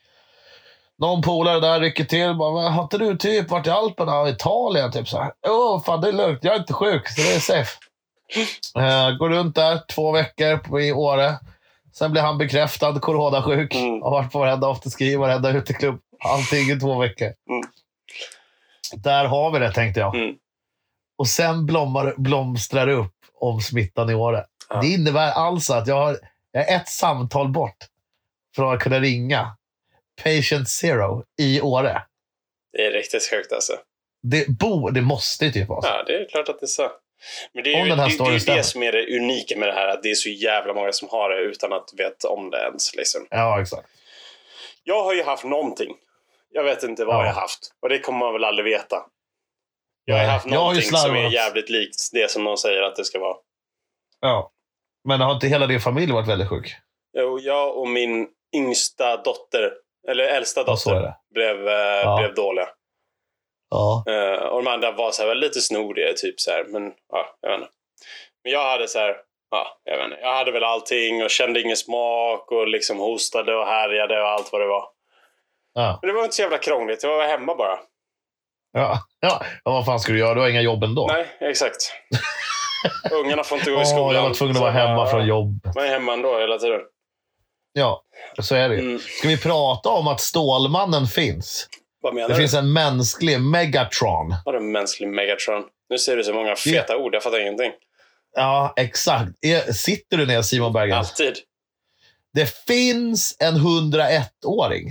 [0.98, 2.34] Någon polare där rycker till.
[2.34, 4.28] Bara, "Men har inte du typ varit i Alperna?
[4.28, 4.92] Italien?
[4.92, 5.32] Typ så här.
[5.48, 6.38] Åh, fan det är lugnt.
[6.42, 7.70] Jag är inte sjuk, så det är safe.
[8.78, 11.38] Eh, går runt där två veckor på, i Åre.
[11.92, 13.74] Sen blir han bekräftad coronasjuk.
[13.74, 14.02] Mm.
[14.02, 16.00] Har varit på varenda afterski, varenda uteklubb.
[16.24, 17.26] Allting i två veckor.
[17.26, 17.62] Mm.
[18.96, 20.14] Där har vi det, tänkte jag.
[20.14, 20.34] Mm.
[21.18, 24.44] Och sen blommar, blomstrar det upp om smittan i Åre.
[24.68, 24.80] Ja.
[24.80, 26.18] Det innebär alltså att jag har,
[26.52, 27.76] jag är ett samtal bort
[28.56, 29.56] från att kunna ringa
[30.22, 32.02] patient zero i Åre.
[32.72, 33.72] Det är riktigt högt alltså.
[34.22, 35.88] Det, bo, det måste ju typ vara så.
[35.88, 36.90] Ja, det är klart att det är så.
[37.52, 39.88] Men det är ju det, det, är det som är det unika med det här.
[39.88, 42.94] Att det är så jävla många som har det utan att veta om det ens.
[42.96, 43.26] Liksom.
[43.30, 43.88] Ja, exakt.
[44.84, 45.94] Jag har ju haft någonting.
[46.52, 47.26] Jag vet inte vad Ja.
[47.26, 47.72] jag har haft.
[47.82, 48.96] Och det kommer man väl aldrig veta.
[50.04, 52.96] Jag har haft jag har någonting som är jävligt likt det som någon säger att
[52.96, 53.36] det ska vara.
[54.20, 54.52] Ja.
[55.08, 56.76] Men har inte hela din familj varit väldigt sjuk?
[57.18, 59.72] Jo, jag och min yngsta dotter,
[60.08, 61.16] eller äldsta Ja, så är dotter, det.
[61.34, 62.16] blev, eh, Ja.
[62.18, 62.68] blev dåliga.
[63.70, 64.04] Ja.
[64.08, 66.64] Eh, och de andra var så här, lite snoriga, typ så här.
[66.68, 67.70] Men ja, jag vet inte.
[68.44, 69.16] Men jag hade så här,
[69.50, 70.18] ja, jag vet inte.
[70.20, 74.52] Jag hade väl allting och kände ingen smak och liksom hostade och härjade och allt
[74.52, 74.84] vad det var.
[75.74, 75.98] Ja.
[76.02, 77.02] Men det var inte så jävla krångligt.
[77.02, 77.78] Jag var hemma bara.
[78.72, 78.98] Ja.
[79.20, 79.42] ja.
[79.64, 80.34] ja, vad fan ska du göra?
[80.34, 81.06] Du har inga jobb ändå.
[81.06, 81.92] Nej, exakt.
[83.12, 84.14] Ungarna får inte gå i skolan.
[84.14, 85.60] jag var tvungen att vara hemma från jobb.
[85.74, 86.80] Man är hemma ändå hela tiden.
[87.72, 88.02] Ja,
[88.40, 88.80] så är det ju.
[88.80, 88.98] Mm.
[89.18, 91.68] Ska vi prata om att Stålmannen finns?
[92.00, 92.38] Vad menar Det du?
[92.40, 94.34] finns en mänsklig Megatron.
[94.44, 95.64] Vadå mänsklig Megatron?
[95.90, 97.14] Nu ser du så många feta ord.
[97.14, 97.72] Jag fattar ingenting.
[98.36, 99.30] Ja, exakt.
[99.40, 100.98] Är- Sitter du ner Simon Berggren?
[100.98, 101.34] Alltid.
[102.34, 104.88] Det finns en 101-åring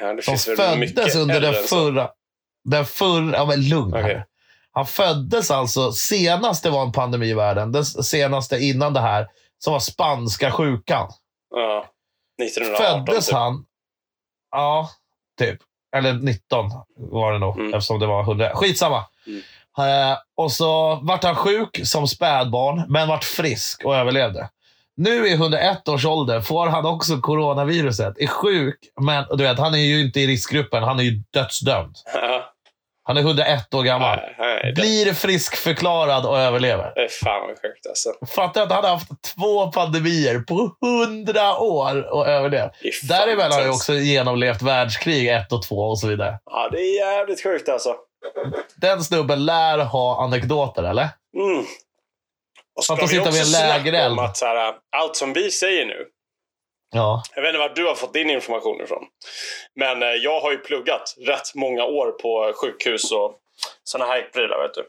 [0.00, 2.10] Ja, det som föddes under den förra...
[2.64, 3.36] Den förra...
[3.36, 4.02] Ja, men lugn här.
[4.04, 4.24] Okej.
[4.72, 9.26] Han föddes alltså, senast det var en pandemi i världen, den senaste innan det här,
[9.58, 11.10] som var spanska sjukan.
[11.50, 11.86] Ja.
[12.44, 13.06] 1918.
[13.06, 13.34] Föddes typ.
[13.34, 13.64] han...
[14.50, 14.90] Ja,
[15.38, 15.58] typ.
[15.96, 17.74] Eller 19 var det nog, Mm.
[17.74, 18.50] eftersom det var 100.
[18.54, 19.04] Skitsamma.
[19.26, 19.40] Mm.
[19.78, 24.48] Eh, och så vart han sjuk som spädbarn, men vart frisk och överlevde.
[24.96, 28.18] Nu i 101 års ålder får han också coronaviruset.
[28.18, 30.82] Är sjuk, men du vet, han är ju inte i riskgruppen.
[30.82, 31.96] Han är ju dödsdömd.
[32.14, 32.49] Ja.
[33.10, 34.16] Han är 101 år gammal.
[34.16, 36.92] Nej, nej, det, Blir friskförklarad och överlever.
[36.94, 38.12] det är fan vad sjukt alltså.
[38.26, 42.72] Fattar att han har haft två pandemier på 100 år och överlevt.
[43.08, 46.38] Däremellan har han också genomlevt världskrig 1 och 2 och så vidare.
[46.44, 47.94] Ja, det är jävligt sjukt alltså.
[48.76, 51.08] Den snubben lär ha anekdoter, eller?
[51.36, 51.64] Mm.
[52.76, 54.20] Och ska vi också vid en lägereld.
[54.96, 56.06] allt som vi säger nu.
[56.90, 57.22] Ja.
[57.34, 59.06] Jag vet inte var du har fått din information ifrån.
[59.74, 63.34] Men eh, jag har ju pluggat rätt många år på sjukhus och
[63.84, 64.88] sådana här prylar, vet du.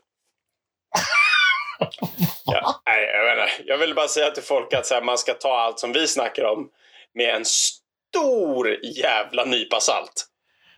[2.45, 3.71] ja, nej, jag, vet inte.
[3.71, 6.07] jag vill bara säga till folk att så här, man ska ta allt som vi
[6.07, 6.69] snackar om
[7.13, 10.27] med en stor jävla nypa salt.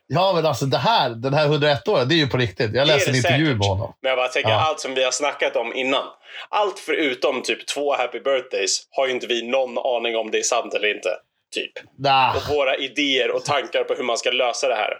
[0.07, 2.71] Ja, men alltså det här, den här 101 åren det är ju på riktigt.
[2.73, 3.57] Jag läste en intervju säkert.
[3.57, 3.93] med honom.
[4.01, 4.67] Men jag bara tänker, Ja.
[4.67, 6.03] allt som vi har snackat om innan.
[6.49, 10.43] Allt förutom typ två happy birthdays har ju inte vi någon aning om det är
[10.43, 11.09] sant eller inte.
[11.55, 11.71] Typ.
[11.99, 12.35] Nah.
[12.37, 14.93] Och våra idéer och tankar på hur man ska lösa det här.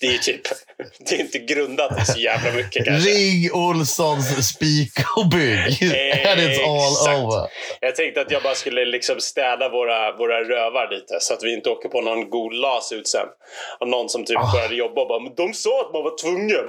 [0.00, 0.40] Det är typ,
[1.08, 3.10] det är inte grundat i så jävla mycket kanske.
[3.10, 5.82] Ring Olssons spik och bygg.
[6.28, 7.18] And it's all Exakt.
[7.18, 7.48] over.
[7.80, 11.54] Jag tänkte att jag bara skulle liksom städa våra, våra rövar lite så att vi
[11.54, 13.26] inte åker på någon god las ut sen.
[13.80, 14.52] Och någon som typ Ah.
[14.52, 16.64] började jobba och bara “men de sa att man var tvungen”.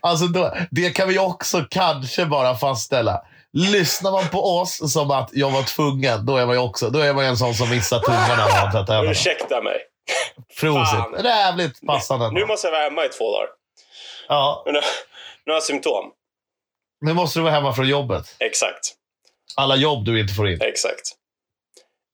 [0.00, 3.22] Alltså då, det kan vi också kanske bara fastställa.
[3.52, 6.98] Lyssnar man på oss som att jag var tvungen, då är man ju också då
[6.98, 9.10] är man ju en sån som missar tummarna tvättar händerna.
[9.10, 9.78] Ursäkta mig.
[10.60, 10.90] Prosit.
[10.90, 11.24] fan.
[11.24, 12.30] Jävligt passande.
[12.30, 13.48] Nu måste jag vara hemma i två dagar.
[14.28, 14.72] Ja, nu,
[15.46, 16.12] har jag symptom.
[17.00, 18.36] Nu måste du vara hemma från jobbet.
[18.38, 18.94] Exakt.
[19.56, 20.60] Alla jobb du inte får in.
[20.62, 21.12] Exakt.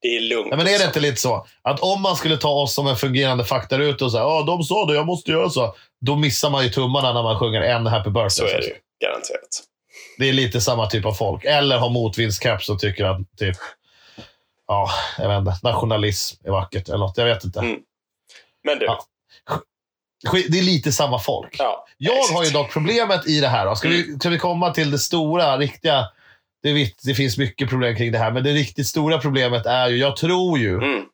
[0.01, 0.49] Det är lugnt.
[0.49, 1.47] Nej, men är det inte lite så?
[1.61, 4.85] Att om man skulle ta oss som en fungerande faktaruta och säga ja, de sa
[4.85, 5.75] det, jag måste göra så.
[6.05, 8.29] Då missar man ju tummarna när man sjunger en happy birthday.
[8.29, 8.75] Så är det ju.
[9.05, 9.63] Garanterat.
[10.17, 11.45] Det är lite samma typ av folk.
[11.45, 13.57] Eller har motvindscaps och tycker att typ,
[14.67, 17.17] ja, jag vet inte, nationalism är vackert eller något.
[17.17, 17.59] Jag vet inte.
[17.59, 17.79] Mm.
[18.63, 18.85] Men du.
[18.85, 19.05] Ja.
[20.49, 21.55] Det är lite samma folk.
[21.59, 23.65] Ja, Jag har ju dock problemet i det här.
[23.65, 23.75] Då.
[23.75, 26.07] Ska, vi, ska vi komma till det stora, riktiga...
[26.63, 29.87] Det, vet, det finns mycket problem kring det här, men det riktigt stora problemet är
[29.87, 31.05] ju, jag tror ju, Mm.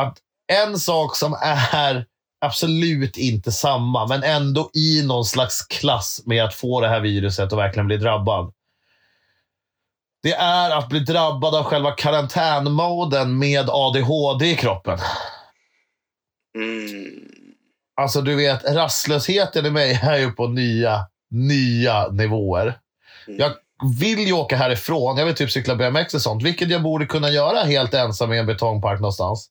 [0.00, 0.18] att
[0.52, 1.36] en sak som
[1.72, 2.06] är
[2.40, 7.52] absolut inte samma, men ändå i någon slags klass med att få det här viruset
[7.52, 8.52] och verkligen bli drabbad.
[10.22, 14.98] Det är att bli drabbad av själva karantänmoden med ADHD i kroppen.
[16.58, 17.30] Mm.
[18.00, 22.78] Alltså du vet, rastlösheten i mig är ju på nya, nya nivåer.
[23.26, 23.40] Mm.
[23.40, 23.52] Jag
[24.00, 25.16] vill ju åka härifrån.
[25.16, 28.38] Jag vill typ cykla BMX och sånt, vilket jag borde kunna göra helt ensam i
[28.38, 29.48] en betongpark någonstans.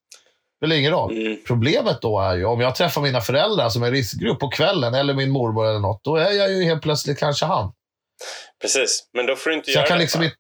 [0.60, 1.18] Spelar ingen roll.
[1.18, 1.38] Mm.
[1.48, 5.14] Problemet då är ju om jag träffar mina föräldrar som är riskgrupp på kvällen, eller
[5.14, 7.72] min mormor eller något, då är jag ju helt plötsligt kanske han.
[8.62, 10.04] Precis, men då får du inte Så göra jag kan det.
[10.04, 10.36] liksom inte...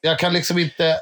[0.00, 0.96] Jag kan liksom inte...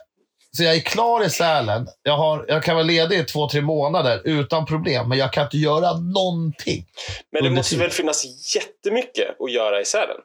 [0.56, 1.86] Så jag är klar i Sälen.
[2.02, 5.44] Jag, har, jag kan vara ledig i två, tre månader utan problem, men jag kan
[5.44, 6.86] inte göra någonting.
[7.32, 7.82] men det måste tiden.
[7.86, 8.24] väl finnas
[8.56, 10.16] jättemycket att göra i Sälen?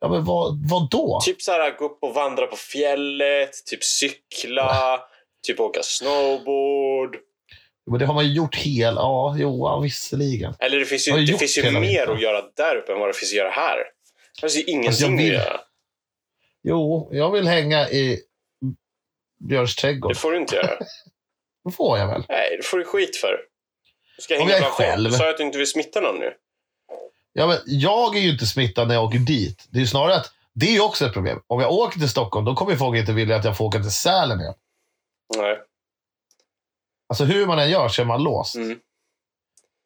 [0.00, 1.20] Ja, men vad, vad då?
[1.24, 5.00] Typ så här, gå upp och vandra på fjället, typ cykla,
[5.46, 7.16] typ åka snowboard.
[7.90, 8.94] Men det har man ju gjort hel...
[8.94, 10.54] Ja, jo, ja, visserligen.
[10.58, 13.08] Eller det finns ju, det finns ju hela mer att göra där uppe än vad
[13.08, 13.76] det finns att göra här.
[14.34, 14.70] Det finns ju Alltså,
[15.06, 15.60] ingenting jag vill- att göra.
[16.62, 18.20] Jo, jag vill hänga i
[19.48, 20.10] Björns trädgård.
[20.12, 20.78] Det får du inte göra.
[21.64, 22.24] Det får jag väl?
[22.28, 23.40] Nej, det får du skit för.
[24.16, 25.10] Du ska hänga jag är själv.
[25.10, 26.32] Sa att du inte vill smitta någon nu.
[27.32, 29.66] Ja, men jag är ju inte smittad när jag åker dit.
[29.70, 31.40] Det är ju snarare att det är också ett problem.
[31.46, 33.90] Om jag åker till Stockholm, då kommer folk inte vilja att jag får åka till
[33.90, 34.54] Sälen igen.
[35.36, 35.58] Nej.
[37.08, 38.54] Alltså hur man än gör så är man låst.
[38.56, 38.78] Mm.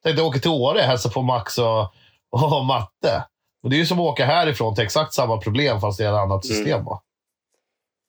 [0.02, 1.94] Tänk dig åka till Åre, hälsa på Max och,
[2.30, 3.24] och Matte.
[3.62, 6.08] Och det är ju som att åka härifrån till exakt samma problem fast det är
[6.08, 6.56] ett annat Mm.
[6.56, 6.84] system.
[6.84, 7.02] Va?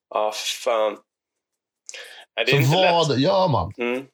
[0.10, 0.97] Ja, fan.
[2.36, 3.19] Nej, det är Så inte vad lätt.
[3.19, 3.74] gör man?
[3.78, 4.06] Mm.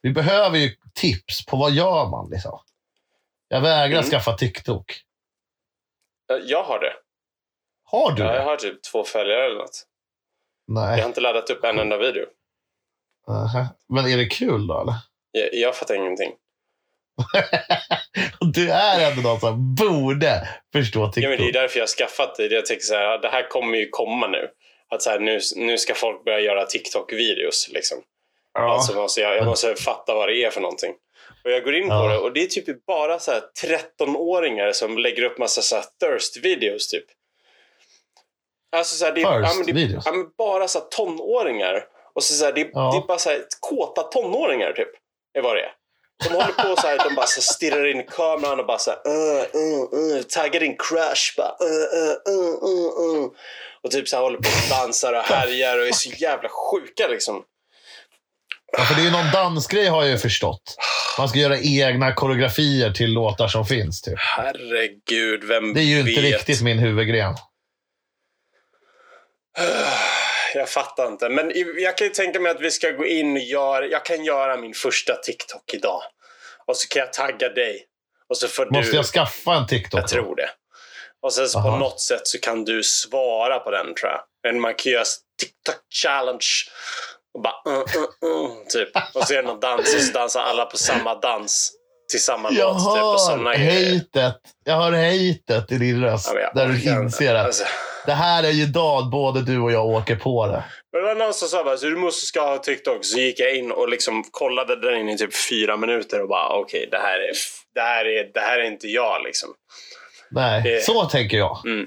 [0.00, 2.30] Vi behöver ju tips på vad gör man.
[2.30, 2.58] Liksom.
[3.48, 4.10] Jag vägrar Mm.
[4.10, 5.00] skaffa TikTok.
[6.42, 6.92] Jag har det.
[7.84, 9.86] Har du Ja, jag har typ två följare eller något.
[10.66, 11.00] Jag Nej.
[11.00, 12.26] har inte laddat upp en enda video.
[13.28, 13.66] Nähä.
[13.88, 14.94] Men är det kul då eller?
[15.32, 16.32] Jag, jag fattar ingenting.
[18.54, 21.24] du är ändå någon som borde förstå TikTok.
[21.24, 22.46] Ja, men det är därför jag har skaffat det.
[22.46, 24.48] Jag tänker så här, det här kommer ju komma nu.
[24.90, 27.68] Att så här, nu, nu ska folk börja göra TikTok-videos.
[27.72, 27.98] Liksom.
[28.54, 28.74] ja.
[28.74, 30.92] Alltså måste jag, jag måste fatta vad det är för någonting.
[31.44, 32.08] Och jag går in på Ja.
[32.08, 33.42] det och det är typ bara så här
[33.98, 37.04] 13-åringar som lägger upp massa så thirst-videos typ.
[38.76, 41.84] Alltså så här, det, är, ja, det, ja, bara så tonåringar.
[42.14, 42.90] Och så, så här, det, Ja.
[42.92, 44.88] det är bara så här kåta tonåringar typ.
[45.38, 45.72] Är vad det är.
[46.28, 48.90] De håller på så här, de bara så stirrar in i kameran och bara så
[48.90, 51.54] här, uh, uh, uh, taggar din crush bara.
[53.82, 57.08] Och typ så här håller på och dansar och härjar och är så jävla sjuka
[57.08, 57.42] liksom.
[58.78, 60.76] Ja, för det är ju någon dansgrej har jag ju förstått.
[61.18, 64.02] Man ska göra egna koreografier till låtar som finns.
[64.02, 64.14] Typ.
[64.18, 66.08] Herregud, vem Det är ju vet?
[66.08, 67.34] inte riktigt min huvudgren.
[70.58, 71.28] Jag fattar inte.
[71.28, 73.86] Men jag kan ju tänka mig att vi ska gå in och göra...
[73.86, 76.02] Jag kan göra min första TikTok idag.
[76.66, 77.86] Och så kan jag tagga dig.
[78.28, 78.96] Och så får Måste du...
[78.96, 80.00] jag skaffa en TikTok?
[80.00, 80.50] Jag tror det.
[81.22, 84.20] Och sen så på något sätt så kan du svara på den tror jag.
[84.42, 85.04] Men man kan göra
[85.40, 86.46] TikTok challenge.
[87.34, 88.88] Och bara uh, uh, uh, typ.
[89.14, 91.72] Och så är det någon dans och så dansar alla på samma dans.
[92.10, 92.94] Till samma Jag låt.
[92.94, 93.20] Typ, och
[93.52, 94.40] hör hatet.
[94.64, 96.30] Jag hör hatet i din röst.
[96.34, 97.64] Ja, jag där du inser att Alltså.
[98.06, 100.64] det här är ju dag både du och jag åker på det.
[100.92, 103.04] Men det var någon som sa bara, så du måste ska ha TikTok.
[103.04, 106.48] Så gick jag in och liksom kollade den in i typ fyra minuter och bara
[106.58, 107.32] okej, det, här är,
[107.74, 109.48] det, här är, det här är inte jag liksom.
[110.30, 111.62] Nej, Det- så tänker jag.
[111.66, 111.86] Mm.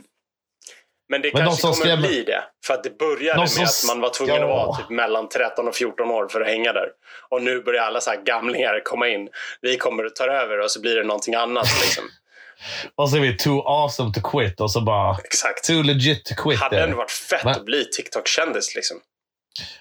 [1.09, 2.43] Men det Men de kanske som kommer skrämmer- bli det.
[2.65, 4.41] För att det började De med att man var tvungen Ja.
[4.41, 6.87] att vara typ mellan 13 och 14 år för att hänga där.
[7.29, 9.29] Och nu börjar alla så här gamlingar komma in.
[9.61, 12.03] Vi kommer att ta över och så blir det någonting annat liksom.
[12.95, 15.63] Och så är vi too awesome to quit och så bara Exakt.
[15.67, 16.59] too legit to quit.
[16.59, 18.97] Hade ändå varit fett Men- att bli TikTok-kändis liksom.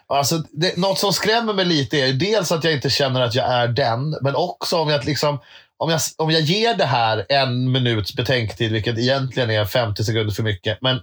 [0.07, 3.53] Alltså, det, något som skrämmer mig lite är dels att jag inte känner att jag
[3.53, 5.39] är den, men också om jag, liksom,
[5.79, 10.35] om jag, om jag ger det här en minuts betänketid, vilket egentligen är 50 sekunder
[10.35, 11.01] för mycket, men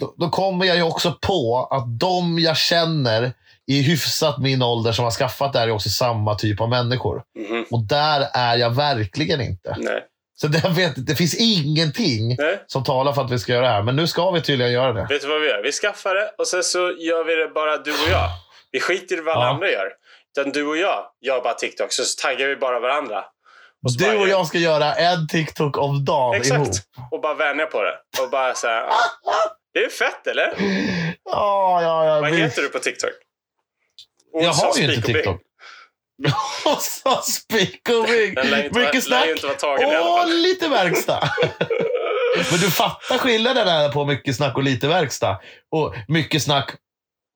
[0.00, 3.32] då, då kommer jag ju också på att de jag känner
[3.66, 7.22] i hyfsat min ålder som har skaffat det här är också samma typ av människor.
[7.38, 7.64] Mhm.
[7.70, 9.76] Och där är jag verkligen inte.
[9.78, 10.02] Nej.
[10.36, 12.62] Så det, vet, det finns ingenting Nej.
[12.66, 13.82] som talar för att vi ska göra det här.
[13.82, 15.06] Men nu ska vi tydligen göra det.
[15.10, 15.62] Vet du vad vi gör?
[15.62, 18.28] Vi skaffar det och sen så gör vi det bara du och jag.
[18.72, 19.50] Vi skiter i vad alla Ja.
[19.50, 19.88] andra gör.
[20.38, 23.24] Utan du och jag gör bara TikTok, så taggar vi bara varandra.
[23.84, 26.54] Och Du bara- och jag ska göra en TikTok om dagen Exakt.
[26.60, 26.74] ihop.
[27.10, 28.22] Och bara vänja på det.
[28.22, 28.84] Och bara så här.
[29.74, 30.54] Det är fett eller?
[31.24, 32.20] Ja, ja, ja.
[32.20, 33.10] Vad heter du på TikTok?
[34.32, 35.06] Jag Olsson har ju inte.
[35.12, 35.40] TikTok.
[36.80, 39.28] Så speak och inte, Mycket snack
[40.20, 41.30] och lite verkstad.
[42.50, 45.40] Men du fattar skillnaden där på mycket snack och lite verkstad.
[45.70, 46.70] Och mycket snack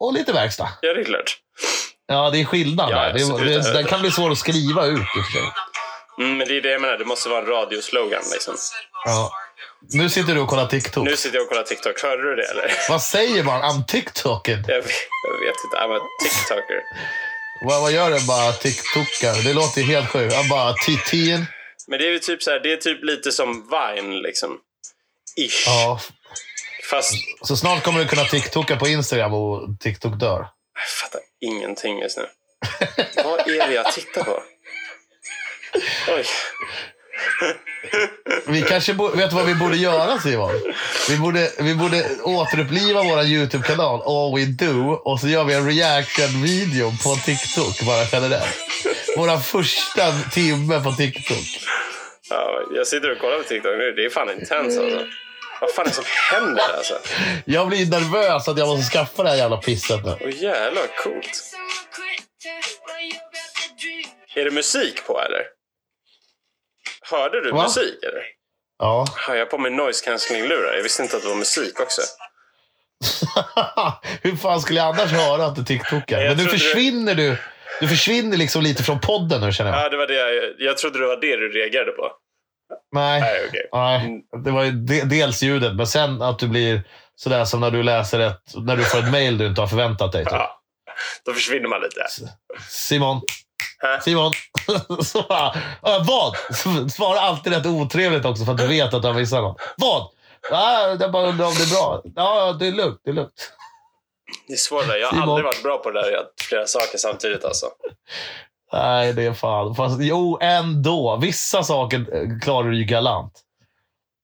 [0.00, 0.68] och lite verkstad.
[0.80, 1.38] Ja, det är klart.
[2.06, 3.12] Ja, det är skillnad Ja, där.
[3.12, 5.00] Det, det, den kan bli svår att skriva ut
[6.18, 6.98] Mm, men det är det jag menar.
[6.98, 8.56] Det måste vara en radioslogan liksom.
[9.04, 9.32] Ja.
[9.92, 11.04] Nu sitter du och kollar TikTok.
[11.04, 12.02] Nu sitter jag och kollar TikTok.
[12.02, 12.72] Hörde du det eller?
[12.88, 13.62] Vad säger man?
[13.62, 14.64] I'm TikToken.
[14.68, 14.90] Jag vet,
[15.28, 15.76] jag vet inte.
[15.76, 16.82] I'm a TikToker.
[17.64, 19.44] Vad, vad gör den bara TikTokar?
[19.44, 20.34] Det låter helt sjukt.
[20.34, 21.44] Han bara TT'n.
[21.86, 24.58] Men det är typ så här, det är typ lite som Vine liksom.
[25.36, 25.66] Ish.
[25.66, 26.00] Ja.
[26.90, 30.38] Fast Så snart kommer du kunna TikToka på Instagram och TikTok dör.
[30.74, 32.26] jag fattar ingenting just nu.
[33.24, 34.42] Vad är det jag tittar på?
[36.08, 36.24] Oj.
[38.46, 40.52] Vi kanske bo- vet vad vi borde göra Simon?
[41.08, 45.66] Vi borde, vi borde återuppliva vår YouTube-kanal All We Do och så gör vi en
[45.70, 48.56] reaction-video på TikTok bara generellt.
[49.16, 51.62] Våra första timme på TikTok.
[52.30, 53.92] Ja, jag sitter och kollar på TikTok nu.
[53.92, 55.04] Det är fan intens alltså.
[55.60, 56.94] Vad fan är det som händer alltså?
[57.44, 60.16] Jag blir nervös att jag måste skaffa det här jävla pisset nu.
[60.20, 61.42] Åh jävlar, coolt.
[64.34, 65.42] Är det musik på eller?
[67.10, 67.62] Hörde du Va?
[67.62, 68.22] musik eller?
[68.78, 69.06] Ja.
[69.26, 70.74] Har jag på mig noise cancelling-lurar?
[70.76, 72.02] Jag visste inte att det var musik också.
[74.22, 76.28] Hur fan skulle jag annars höra att du TikTokar?
[76.28, 77.36] Men nu försvinner du.
[77.80, 79.84] Du försvinner liksom lite från podden nu känner jag.
[79.84, 82.10] Ja, det var det jag, jag trodde det var det du reagerade på.
[82.92, 83.20] Nej.
[83.20, 83.68] Nej, okej.
[83.72, 86.82] Nej, det var ju de, dels ljudet, men sen att du blir
[87.16, 90.12] sådär som när du läser ett, när du får ett mail du inte har förväntat
[90.12, 90.24] dig.
[90.24, 90.32] Typ.
[90.32, 90.60] Ja,
[91.24, 92.06] då försvinner man lite.
[92.68, 93.20] Simon.
[94.02, 94.32] Simon.
[95.04, 95.54] Så bara,
[95.86, 96.36] "Äh, vad?
[96.92, 99.60] Svara alltid rätt otrevligt också för att du vet att du har missat något.
[99.76, 100.08] Vad?
[100.50, 102.02] Ja, jag bara undrar om det är bra.
[102.16, 103.00] Ja, det är lugnt.
[103.04, 103.52] Det är lugnt.
[104.46, 104.84] Det är svårt.
[104.86, 105.28] Jag har Simon.
[105.28, 106.10] aldrig varit bra på det där.
[106.10, 107.66] Jag flera saker samtidigt alltså.
[108.72, 109.74] Nej, det är fan.
[109.74, 111.16] Fast, jo, ändå.
[111.22, 113.32] Vissa saker eh, klarar du ju galant.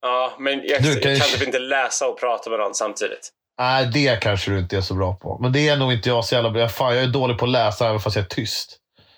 [0.01, 2.73] Ja, men jag, Du jag kan kan, ju- typ inte läsa och prata med någon
[2.75, 3.29] samtidigt.
[3.59, 5.37] Nej, det kanske du inte är så bra på.
[5.41, 6.67] Men det är nog inte jag så jävla bra.
[6.69, 8.77] Fan, jag är dålig på att läsa även fast jag är tyst.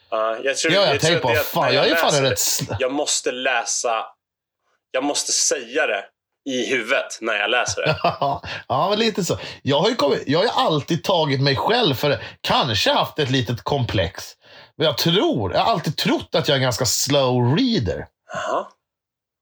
[0.09, 1.27] Ja, jag tror, Det har jag jag tror tänkt på.
[1.27, 2.39] att det är att Fan, när jag är fan rätt...
[2.79, 4.05] Jag måste läsa...
[4.91, 6.05] Jag måste säga det
[6.49, 7.95] i huvudet när jag läser det.
[8.03, 8.41] ja,
[8.89, 9.37] men lite så.
[9.61, 12.19] Jag har ju kommit, jag har alltid tagit mig själv för det.
[12.41, 14.23] Kanske haft ett litet komplex.
[14.77, 18.07] Men jag tror, jag har alltid trott att jag är en ganska slow reader.
[18.33, 18.67] Jaha,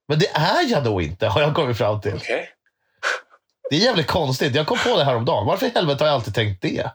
[0.07, 2.15] Men det är jag då inte, har jag kommit fram till.
[2.15, 2.49] okej.
[3.69, 4.55] Det är jävligt konstigt.
[4.55, 5.45] Jag kom på det här om dagen.
[5.45, 6.91] Varför i helvete har jag alltid tänkt det?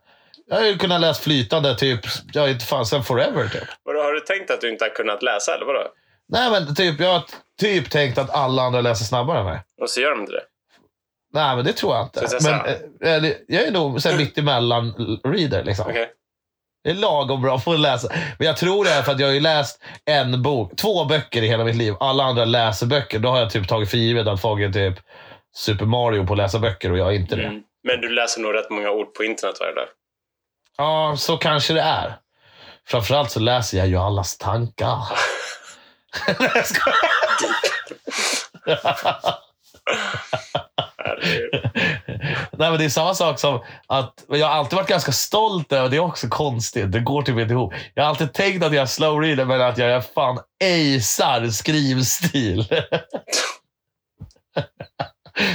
[0.50, 2.00] Jag har ju kunnat läsa flytande typ,
[2.32, 3.68] jag inte fan, sen forever typ.
[3.82, 5.82] Vadå, Har du tänkt att du inte har kunnat läsa eller vadå?
[6.28, 7.22] Nej men typ, jag har
[7.60, 9.60] typ tänkt att alla andra läser snabbare än mig.
[9.80, 10.42] Och så gör de inte det?
[11.32, 12.26] Nej men det tror jag inte.
[12.30, 12.60] Jag Men
[13.14, 14.94] eller, jag är nog här mitt emellan
[15.24, 15.86] reader liksom.
[15.88, 16.10] Okej.
[16.84, 18.08] Det är lagom bra för att läsa.
[18.38, 21.42] Men jag tror det är för att jag har ju läst en bok, två böcker
[21.42, 21.94] i hela mitt liv.
[22.00, 23.18] Alla andra läser böcker.
[23.18, 25.04] Då har jag typ tagit för givet att folk är typ
[25.54, 27.44] Super Mario på att läsa böcker och jag är inte det.
[27.44, 27.62] Mm.
[27.82, 29.86] Men du läser nog rätt många ord på internet varje dag.
[30.80, 32.16] Ja, så kanske det är.
[32.86, 34.98] Framförallt så läser jag ju allas tankar.
[36.26, 36.96] Nej, jag skojar.
[42.52, 45.88] Nej, men det är samma sak som att jag har alltid varit ganska stolt över,
[45.88, 47.74] det är också konstigt, det går typ inte ihop.
[47.94, 51.48] Jag har alltid tänkt att jag är slow reader, men att jag är fan acear
[51.48, 52.64] skrivstil.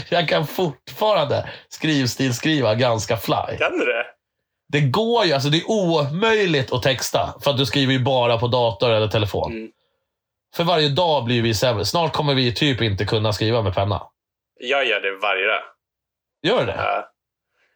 [0.09, 3.57] jag kan fortfarande skrivstilskriva ganska fly.
[3.57, 4.14] Kan du det?
[4.67, 8.37] Det går ju, alltså det är omöjligt att texta, för att du skriver ju bara
[8.37, 9.51] på dator eller telefon.
[9.51, 9.69] Mm.
[10.55, 11.85] För varje dag blir vi sämre.
[11.85, 14.01] Snart kommer vi typ inte kunna skriva med penna.
[14.59, 15.61] Jag gör det varje dag.
[16.43, 16.75] Gör det?
[16.77, 17.09] Ja.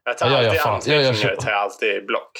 [0.06, 1.36] Jag tar Ja, jag gör alltid fan- jag anteckningar.
[1.36, 1.42] så.
[1.42, 2.32] tar jag alltid block.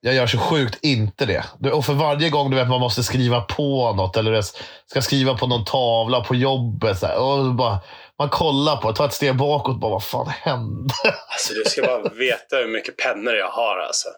[0.00, 1.44] Jag gör så sjukt inte det.
[1.58, 4.42] Du- Och för varje gång du vet man måste skriva på något eller du
[4.86, 6.98] ska skriva på någon tavla på jobbet.
[6.98, 7.78] Så här, och bara,
[8.18, 10.94] man kollar på det, tar ett steg bakåt bara vad fan hände?
[11.28, 13.78] Alltså, du ska bara veta hur mycket pennor jag har.
[13.78, 14.08] Alltså.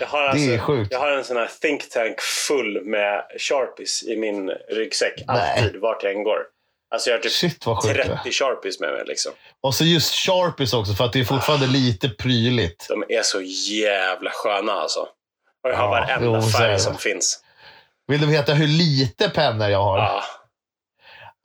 [0.00, 0.92] Jag, har alltså, Det är sjukt.
[0.92, 5.24] jag har en sån här think tank full med sharpies i min ryggsäck.
[5.26, 5.58] Nej.
[5.64, 6.38] Alltid, vart jag än går.
[6.90, 8.16] Alltså jag har typ Shit vad sjukt det är.
[8.24, 9.02] 30 sharpies med mig.
[9.06, 9.32] Liksom.
[9.60, 12.86] Och så just sharpies också för att det är fortfarande lite prydligt.
[12.88, 13.40] De är så
[13.72, 15.00] jävla sköna alltså.
[15.64, 17.40] Och jag har Ja, varenda jo, färg som finns.
[18.06, 19.98] Vill du veta hur lite pennor jag har?
[19.98, 20.22] Ja.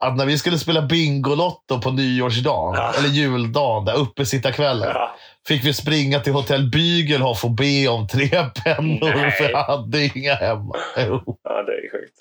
[0.04, 2.92] Att när vi skulle spela Bingolotto på nyårsdagen, Ja.
[2.98, 5.16] eller juldagen, där uppe sitta kvällen Ja.
[5.48, 8.28] fick vi springa till hotell Bygelhof och be om tre
[8.64, 9.30] pennor, Nej.
[9.30, 10.76] för jag hade inga hemma.
[10.96, 11.38] Jo.
[11.44, 12.18] ja, det är sjukt.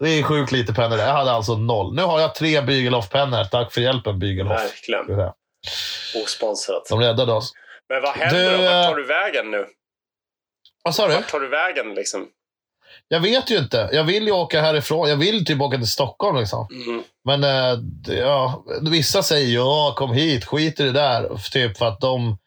[0.00, 0.98] Det är sjukt lite pennor.
[0.98, 1.94] Jag hade alltså noll.
[1.94, 3.44] Nu har jag tre Bygelhof-pennor.
[3.44, 4.60] Tack för hjälpen, Bygelhof.
[4.60, 5.30] Verkligen.
[6.24, 6.86] Osponsrat.
[6.88, 7.52] De räddade oss.
[7.88, 8.62] Men vad händer Du, då?
[8.62, 9.66] Vart eh, tar du vägen nu?
[10.84, 11.14] Vad sa du?
[11.14, 12.26] Vart tar du vägen liksom?
[13.08, 13.88] Jag vet ju inte.
[13.92, 15.08] Jag vill ju åka härifrån.
[15.08, 16.36] Jag vill typ åka till Stockholm.
[16.38, 16.68] Liksom.
[16.86, 17.02] Mm.
[17.24, 17.78] Men eh,
[18.18, 21.50] ja, vissa säger ja, kom hit, skit i det där.
[21.52, 22.38] Typ för att de,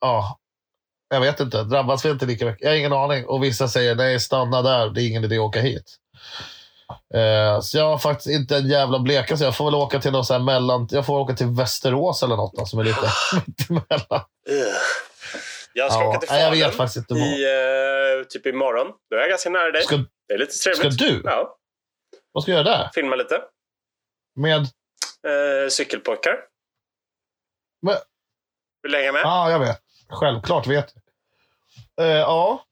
[0.00, 0.38] ja,
[1.10, 2.62] jag vet inte, drabbas vi inte lika mycket?
[2.62, 3.26] Jag har ingen aning.
[3.26, 5.96] Och vissa säger nej, stanna där, det är ingen idé att åka hit.
[7.14, 10.12] Eh, så jag har faktiskt inte en jävla bleka, så jag får väl åka till
[10.12, 13.10] någon så mellan, jag får åka till Västerås eller något då, som är lite
[13.46, 14.24] mittemellan.
[15.78, 17.22] Jag ska Ja, åka till nej, jag Falun vet faktiskt inte vad.
[17.22, 17.44] i,
[18.20, 18.86] eh, typ imorgon.
[19.10, 19.82] Då är jag ganska nära dig.
[19.82, 19.96] Ska,
[20.28, 20.98] Det är lite ska trevligt.
[20.98, 21.20] du?
[21.24, 21.56] Ja,
[22.32, 22.90] Vad ska du göra där?
[22.94, 23.42] filma lite.
[24.36, 24.60] Med,
[25.26, 26.36] Eh, cykelpojkar.
[27.82, 27.96] Men-
[28.82, 29.20] Vill du hänga med?
[29.24, 29.82] ja, jag vet.
[30.08, 30.92] Självklart vet
[31.96, 32.06] jag.
[32.06, 32.64] Eh, ja,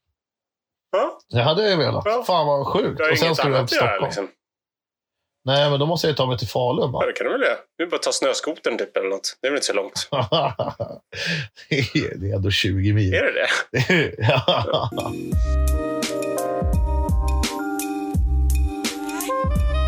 [0.91, 1.19] Ja.
[1.29, 2.03] det hade jag velat.
[2.05, 2.23] Ja.
[2.27, 3.01] Fan vad sjukt.
[3.11, 4.03] Och sen ska du hem till Stockholm.
[4.05, 4.29] liksom.
[5.47, 6.81] Nej, men då måste jag ta mig till Falun.
[6.81, 7.05] Ja, Va?
[7.05, 7.57] det kan du väl göra.
[7.77, 9.37] Du bara ta snöskotern typ eller något.
[9.41, 10.07] Det är väl inte så långt?
[12.19, 13.13] det är ändå 20 mil.
[13.13, 13.47] Är det det?
[14.27, 14.91] ja.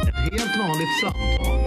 [0.07, 1.58] Ett helt vanligt samtal